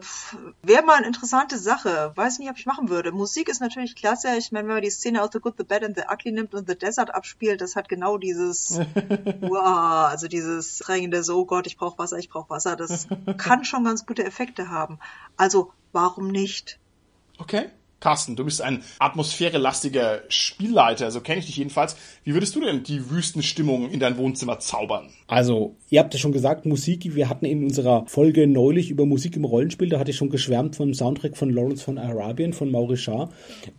[0.62, 2.12] wäre mal eine interessante Sache.
[2.16, 3.14] Weiß nicht, ob ich machen würde.
[3.14, 4.36] Musik ist natürlich klasse.
[4.38, 6.54] Ich meine, wenn man die Szene aus The Good, The Bad and The Ugly nimmt
[6.54, 8.78] und The Desert abspielt, das hat genau dieses,
[9.40, 12.76] wow, also dieses drängende so, oh Gott, ich brauche Wasser, ich brauche Wasser.
[12.76, 15.00] Das kann schon ganz gute Effekte haben.
[15.38, 16.80] Also, warum nicht?
[17.38, 17.70] Okay.
[18.00, 21.96] Carsten, du bist ein atmosphärelastiger Spielleiter, so kenne ich dich jedenfalls.
[22.24, 25.10] Wie würdest du denn die Wüstenstimmung in dein Wohnzimmer zaubern?
[25.28, 29.36] Also, ihr habt ja schon gesagt, Musik, wir hatten in unserer Folge neulich über Musik
[29.36, 33.08] im Rollenspiel, da hatte ich schon geschwärmt vom Soundtrack von Lawrence von Arabien, von Maurice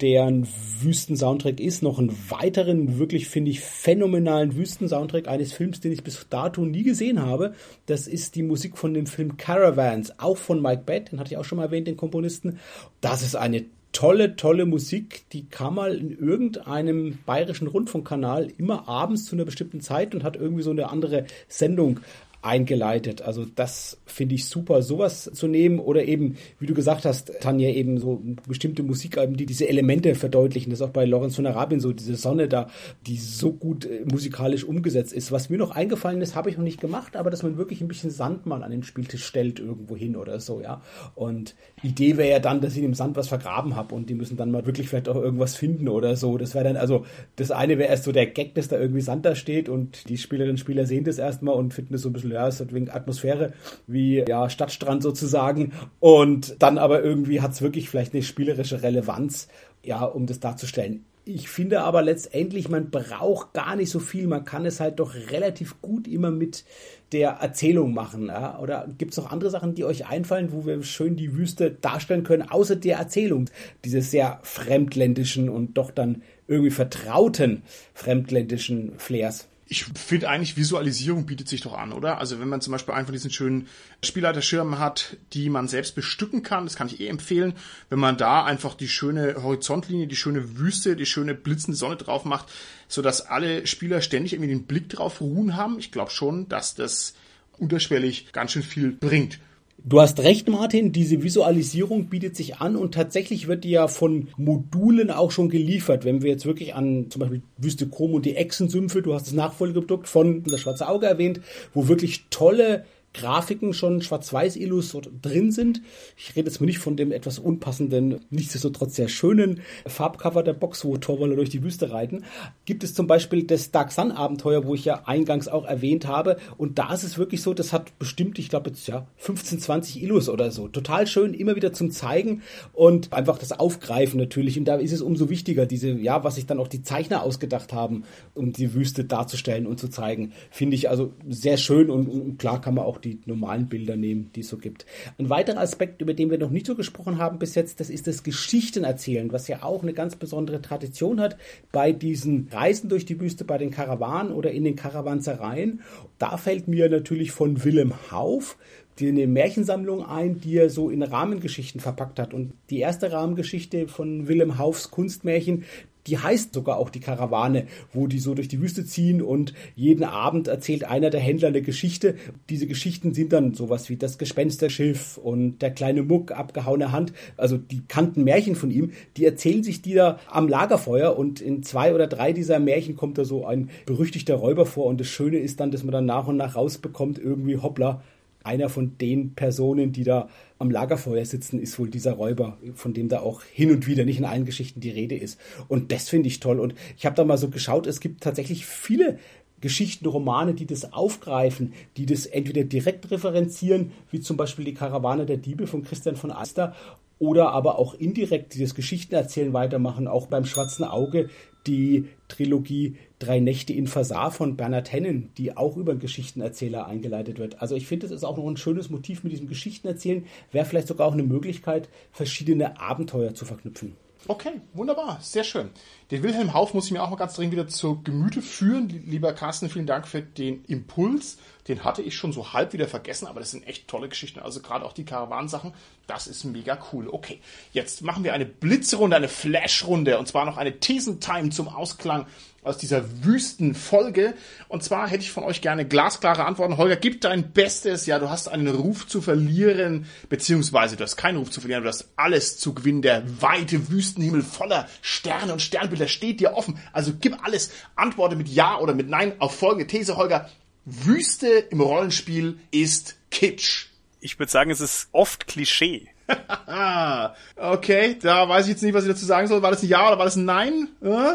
[0.01, 0.49] der ein
[0.81, 1.83] Wüstensoundtrack ist.
[1.83, 6.83] Noch einen weiteren, wirklich, finde ich, phänomenalen Wüstensoundtrack eines Films, den ich bis dato nie
[6.83, 7.55] gesehen habe.
[7.87, 11.37] Das ist die Musik von dem Film Caravans, auch von Mike Bett, den hatte ich
[11.37, 12.59] auch schon mal erwähnt, den Komponisten.
[13.01, 13.65] Das ist eine
[13.99, 19.81] tolle, tolle Musik, die kam mal in irgendeinem bayerischen Rundfunkkanal immer abends zu einer bestimmten
[19.81, 21.99] Zeit und hat irgendwie so eine andere Sendung
[22.43, 23.23] eingeleitet.
[23.23, 27.69] Also das finde ich super, sowas zu nehmen oder eben, wie du gesagt hast, Tanja,
[27.71, 30.71] eben so bestimmte Musikalben, die diese Elemente verdeutlichen.
[30.71, 32.69] Das ist auch bei Lorenz von Arabien so, diese Sonne da,
[33.07, 35.33] die so gut äh, musikalisch umgesetzt ist.
[35.33, 37.89] Was mir noch eingefallen ist, habe ich noch nicht gemacht, aber dass man wirklich ein
[37.89, 40.81] bisschen Sand mal an den Spieltisch stellt irgendwo hin oder so, ja.
[41.17, 44.37] Und Idee wäre ja dann, dass ich im Sand was vergraben habe und die müssen
[44.37, 46.39] dann mal wirklich vielleicht auch irgendwas finden oder so.
[46.39, 47.05] Das wäre dann, also
[47.37, 50.19] das eine wäre erst so der Gag, dass da irgendwie Sand da steht und die
[50.19, 52.73] Spielerinnen und Spieler sehen das erstmal und finden das so ein bisschen ja, es hat
[52.73, 53.53] wegen Atmosphäre
[53.87, 55.73] wie ja Stadtstrand sozusagen.
[56.01, 59.49] Und dann aber irgendwie hat es wirklich vielleicht eine spielerische Relevanz,
[59.85, 61.05] ja, um das darzustellen.
[61.31, 64.27] Ich finde aber letztendlich, man braucht gar nicht so viel.
[64.27, 66.65] Man kann es halt doch relativ gut immer mit
[67.13, 68.29] der Erzählung machen.
[68.29, 68.59] Ja?
[68.61, 72.23] Oder gibt es noch andere Sachen, die euch einfallen, wo wir schön die Wüste darstellen
[72.23, 73.51] können, außer der Erzählung?
[73.85, 77.63] Dieses sehr fremdländischen und doch dann irgendwie vertrauten
[77.93, 82.19] fremdländischen Flairs ich finde eigentlich, Visualisierung bietet sich doch an, oder?
[82.19, 83.69] Also wenn man zum Beispiel einen von diesen schönen
[84.03, 87.53] Spielleiterschirmen hat, die man selbst bestücken kann, das kann ich eh empfehlen,
[87.91, 92.25] wenn man da einfach die schöne Horizontlinie, die schöne Wüste, die schöne blitzende Sonne drauf
[92.25, 92.49] macht,
[92.89, 95.79] so dass alle Spieler ständig irgendwie den Blick drauf ruhen haben.
[95.79, 97.15] Ich glaube schon, dass das
[97.59, 99.39] unterschwellig ganz schön viel bringt.
[99.85, 104.29] Du hast recht, Martin, diese Visualisierung bietet sich an und tatsächlich wird die ja von
[104.37, 106.05] Modulen auch schon geliefert.
[106.05, 109.35] Wenn wir jetzt wirklich an zum Beispiel Wüste Chrom und die Echsensümpfe, du hast das
[109.35, 111.41] Nachfolgeprodukt von das Schwarze Auge erwähnt,
[111.75, 115.83] wo wirklich tolle Grafiken schon schwarz-weiß-Illus drin sind.
[116.17, 120.85] Ich rede jetzt mal nicht von dem etwas unpassenden, nichtsdestotrotz sehr schönen Farbcover der Box,
[120.85, 122.25] wo Torwaller durch die Wüste reiten.
[122.65, 126.37] Gibt es zum Beispiel das Dark Sun Abenteuer, wo ich ja eingangs auch erwähnt habe.
[126.57, 130.03] Und da ist es wirklich so, das hat bestimmt, ich glaube jetzt ja 15, 20
[130.03, 130.69] Illus oder so.
[130.69, 132.43] Total schön, immer wieder zum Zeigen
[132.73, 134.59] und einfach das Aufgreifen natürlich.
[134.59, 137.73] Und da ist es umso wichtiger, diese, ja, was sich dann auch die Zeichner ausgedacht
[137.73, 138.05] haben,
[138.35, 140.33] um die Wüste darzustellen und zu zeigen.
[140.51, 143.97] Finde ich also sehr schön und, und klar kann man auch die die normalen Bilder
[143.97, 144.87] nehmen, die es so gibt.
[145.19, 148.07] Ein weiterer Aspekt, über den wir noch nicht so gesprochen haben bis jetzt, das ist
[148.07, 151.37] das Geschichtenerzählen, was ja auch eine ganz besondere Tradition hat
[151.73, 155.83] bei diesen Reisen durch die Wüste, bei den Karawanen oder in den Karawansereien.
[156.19, 158.57] Da fällt mir natürlich von Willem Hauf
[158.99, 162.35] die eine Märchensammlung ein, die er so in Rahmengeschichten verpackt hat.
[162.35, 165.65] Und die erste Rahmengeschichte von Willem Haufs Kunstmärchen,
[166.09, 170.05] die heißt sogar auch die Karawane, wo die so durch die Wüste ziehen und jeden
[170.05, 172.15] Abend erzählt einer der Händler eine Geschichte.
[172.49, 177.59] Diese Geschichten sind dann sowas wie das Gespensterschiff und der kleine Muck, abgehauene Hand, also
[177.59, 181.95] die kannten Märchen von ihm, die erzählen sich die da am Lagerfeuer und in zwei
[181.95, 185.61] oder drei dieser Märchen kommt da so ein berüchtigter Räuber vor und das Schöne ist
[185.61, 188.03] dann, dass man dann nach und nach rausbekommt, irgendwie hoppla,
[188.43, 190.29] einer von den Personen, die da
[190.59, 194.19] am Lagerfeuer sitzen, ist wohl dieser Räuber, von dem da auch hin und wieder nicht
[194.19, 195.39] in allen Geschichten die Rede ist.
[195.69, 196.61] Und das finde ich toll.
[196.61, 199.19] Und ich habe da mal so geschaut, es gibt tatsächlich viele
[199.61, 205.27] Geschichten, Romane, die das aufgreifen, die das entweder direkt referenzieren, wie zum Beispiel die Karawane
[205.27, 206.75] der Diebe von Christian von Aster,
[207.19, 211.29] oder aber auch indirekt dieses Geschichtenerzählen weitermachen, auch beim Schwarzen Auge
[211.67, 217.39] die Trilogie Drei Nächte in Fasar von Bernhard Hennen, die auch über einen Geschichtenerzähler eingeleitet
[217.39, 217.61] wird.
[217.61, 220.25] Also ich finde, das ist auch noch ein schönes Motiv mit diesem Geschichtenerzählen.
[220.53, 223.97] Wäre vielleicht sogar auch eine Möglichkeit, verschiedene Abenteuer zu verknüpfen.
[224.27, 225.71] Okay, wunderbar, sehr schön.
[226.11, 228.89] Den Wilhelm Hauf muss ich mir auch mal ganz dringend wieder zu Gemüte führen.
[229.07, 231.39] Lieber Carsten, vielen Dank für den Impuls.
[231.69, 234.41] Den hatte ich schon so halb wieder vergessen, aber das sind echt tolle Geschichten.
[234.41, 235.75] Also gerade auch die Karawansachen,
[236.07, 237.09] das ist mega cool.
[237.09, 237.41] Okay,
[237.73, 242.27] jetzt machen wir eine Blitzrunde, eine Flashrunde und zwar noch eine Thesentime zum Ausklang
[242.65, 244.35] aus dieser Wüstenfolge.
[244.69, 246.77] Und zwar hätte ich von euch gerne glasklare Antworten.
[246.77, 248.07] Holger, gib dein Bestes.
[248.07, 251.89] Ja, du hast einen Ruf zu verlieren, beziehungsweise du hast keinen Ruf zu verlieren, du
[251.89, 253.03] hast alles zu gewinnen.
[253.03, 256.79] Der weite Wüstenhimmel voller Sterne und Sternbilder steht dir offen.
[256.93, 257.71] Also gib alles.
[257.97, 260.49] Antworte mit Ja oder mit Nein auf folgende These, Holger.
[260.91, 263.87] Wüste im Rollenspiel ist Kitsch.
[264.21, 266.09] Ich würde sagen, es ist oft Klischee.
[267.57, 269.63] okay, da weiß ich jetzt nicht, was ich dazu sagen soll.
[269.63, 270.89] War das ein Ja oder war das ein Nein?
[271.03, 271.35] Äh?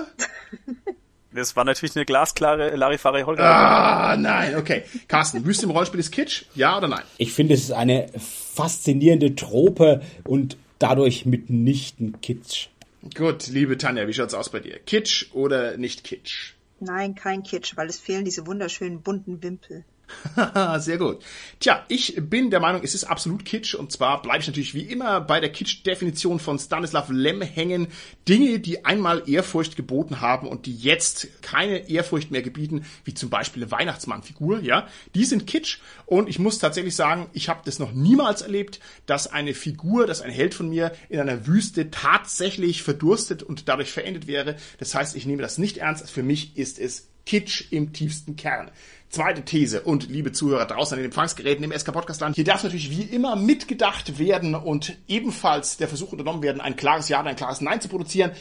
[1.34, 3.43] Das war natürlich eine glasklare Larifari Holger.
[3.43, 4.84] Ah, nein, okay.
[5.08, 6.43] Carsten, Wüste im Rollenspiel ist Kitsch?
[6.54, 7.04] Ja oder nein?
[7.18, 12.68] Ich finde, es ist eine faszinierende Trope und dadurch mitnichten Kitsch.
[13.16, 14.80] Gut, liebe Tanja, wie schaut's aus bei dir?
[14.80, 16.54] Kitsch oder nicht Kitsch?
[16.84, 19.86] Nein, kein Kitsch, weil es fehlen diese wunderschönen bunten Wimpel.
[20.80, 21.20] Sehr gut.
[21.59, 24.82] Tja, ich bin der Meinung, es ist absolut Kitsch und zwar bleibe ich natürlich wie
[24.82, 27.88] immer bei der Kitsch-Definition von Stanislav Lem hängen.
[28.28, 33.30] Dinge, die einmal Ehrfurcht geboten haben und die jetzt keine Ehrfurcht mehr gebieten, wie zum
[33.30, 37.80] Beispiel eine Weihnachtsmannfigur, ja, die sind Kitsch und ich muss tatsächlich sagen, ich habe das
[37.80, 42.84] noch niemals erlebt, dass eine Figur, dass ein Held von mir in einer Wüste tatsächlich
[42.84, 44.55] verdurstet und dadurch verendet wäre.
[44.80, 46.09] Das heißt, ich nehme das nicht ernst.
[46.09, 48.71] Für mich ist es Kitsch im tiefsten Kern.
[49.09, 52.36] Zweite These und liebe Zuhörer draußen an den Empfangsgeräten im SK Podcastland.
[52.36, 57.09] Hier darf natürlich wie immer mitgedacht werden und ebenfalls der Versuch unternommen werden, ein klares
[57.09, 58.32] Ja oder ein klares Nein zu produzieren.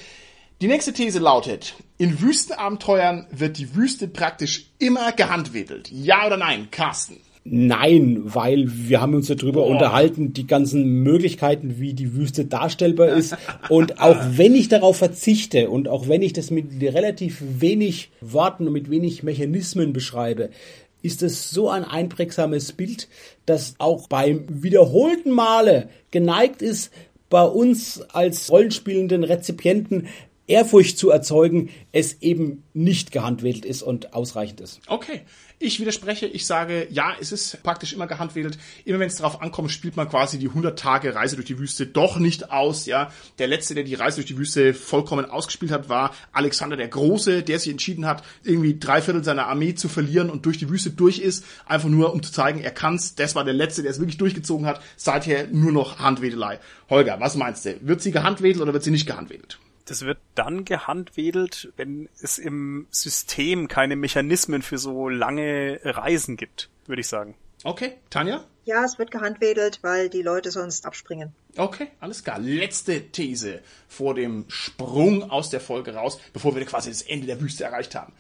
[0.63, 5.91] Die nächste These lautet, in Wüstenabenteuern wird die Wüste praktisch immer gehandwedelt.
[5.91, 7.21] Ja oder nein, Carsten?
[7.45, 9.71] Nein, weil wir haben uns darüber oh.
[9.71, 13.37] unterhalten, die ganzen Möglichkeiten, wie die Wüste darstellbar ist.
[13.69, 18.69] Und auch wenn ich darauf verzichte und auch wenn ich das mit relativ wenig Worten
[18.69, 20.51] und mit wenig Mechanismen beschreibe,
[21.03, 23.09] ist es so ein einprägsames Bild,
[23.45, 26.93] dass auch beim wiederholten Male geneigt ist,
[27.29, 30.07] bei uns als rollenspielenden Rezipienten
[30.47, 34.81] Ehrfurcht zu erzeugen, es eben nicht gehandwedelt ist und ausreichend ist.
[34.87, 35.23] Okay.
[35.65, 38.59] Ich widerspreche, ich sage, ja, es ist praktisch immer gehandwedelt.
[38.85, 41.87] Immer wenn es darauf ankommt, spielt man quasi die 100 Tage Reise durch die Wüste
[41.87, 43.13] doch nicht aus, ja.
[43.39, 47.45] Der letzte, der die Reise durch die Wüste vollkommen ausgespielt hat, war Alexander der Große,
[47.45, 50.91] der sich entschieden hat, irgendwie drei Viertel seiner Armee zu verlieren und durch die Wüste
[50.91, 53.15] durch ist, einfach nur um zu zeigen, er kann's.
[53.15, 54.83] Das war der letzte, der es wirklich durchgezogen hat.
[54.97, 56.59] Seither nur noch Handwedelei.
[56.91, 57.79] Holger, was meinst du?
[57.83, 59.61] Wird sie gehandwedelt oder wird sie nicht gehandwedelt?
[59.85, 66.71] Das wird dann gehandwedelt, wenn es im System keine Mechanismen für so lange Reisen gibt,
[66.87, 67.35] würde ich sagen.
[67.65, 68.45] Okay, Tanja?
[68.65, 71.33] Ja, es wird gehandwedelt, weil die Leute sonst abspringen.
[71.57, 72.39] Okay, alles klar.
[72.39, 77.41] Letzte These vor dem Sprung aus der Folge raus, bevor wir quasi das Ende der
[77.41, 78.13] Wüste erreicht haben.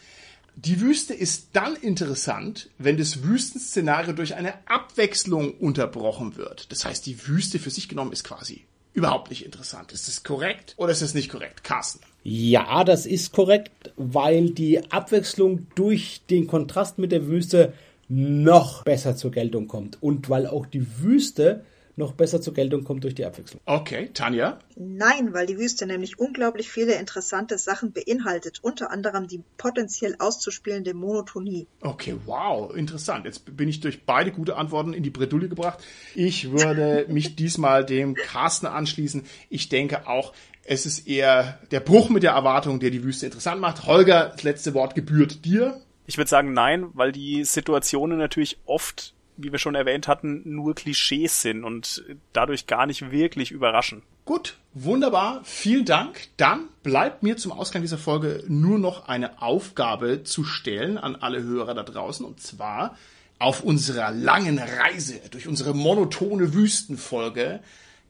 [0.56, 6.70] Die Wüste ist dann interessant, wenn das Wüstenszenario durch eine Abwechslung unterbrochen wird.
[6.70, 9.92] Das heißt, die Wüste für sich genommen ist quasi überhaupt nicht interessant.
[9.92, 11.64] Ist das korrekt oder ist das nicht korrekt?
[11.64, 12.00] Carsten.
[12.24, 17.72] Ja, das ist korrekt, weil die Abwechslung durch den Kontrast mit der Wüste
[18.08, 21.64] noch besser zur Geltung kommt und weil auch die Wüste
[22.02, 23.60] noch besser zur Geltung kommt durch die Abwechslung.
[23.64, 24.58] Okay, Tanja?
[24.76, 30.94] Nein, weil die Wüste nämlich unglaublich viele interessante Sachen beinhaltet, unter anderem die potenziell auszuspielende
[30.94, 31.66] Monotonie.
[31.80, 33.24] Okay, wow, interessant.
[33.24, 35.82] Jetzt bin ich durch beide gute Antworten in die Bredouille gebracht.
[36.14, 39.22] Ich würde mich diesmal dem Carsten anschließen.
[39.48, 40.34] Ich denke auch,
[40.64, 43.86] es ist eher der Bruch mit der Erwartung, der die Wüste interessant macht.
[43.86, 45.80] Holger, das letzte Wort gebührt dir.
[46.06, 50.74] Ich würde sagen nein, weil die Situationen natürlich oft wie wir schon erwähnt hatten, nur
[50.74, 54.02] Klischees sind und dadurch gar nicht wirklich überraschen.
[54.24, 56.28] Gut, wunderbar, vielen Dank.
[56.36, 61.42] Dann bleibt mir zum Ausgang dieser Folge nur noch eine Aufgabe zu stellen an alle
[61.42, 62.96] Hörer da draußen und zwar
[63.38, 67.60] auf unserer langen Reise durch unsere monotone Wüstenfolge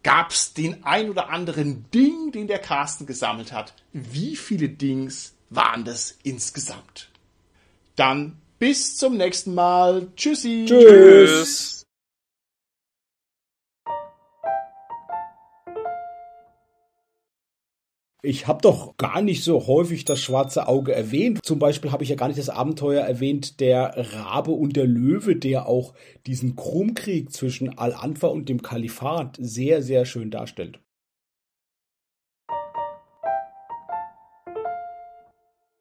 [0.03, 3.73] gab's den ein oder anderen Ding, den der Carsten gesammelt hat.
[3.93, 7.09] Wie viele Dings waren das insgesamt?
[7.97, 10.07] Dann bis zum nächsten Mal.
[10.15, 10.67] Tschüssi.
[10.69, 11.85] Tschüss.
[18.23, 21.41] Ich habe doch gar nicht so häufig das schwarze Auge erwähnt.
[21.43, 25.35] Zum Beispiel habe ich ja gar nicht das Abenteuer erwähnt, der Rabe und der Löwe,
[25.35, 25.93] der auch
[26.29, 30.79] diesen Krummkrieg zwischen Al-Anfa und dem Kalifat sehr, sehr schön darstellt.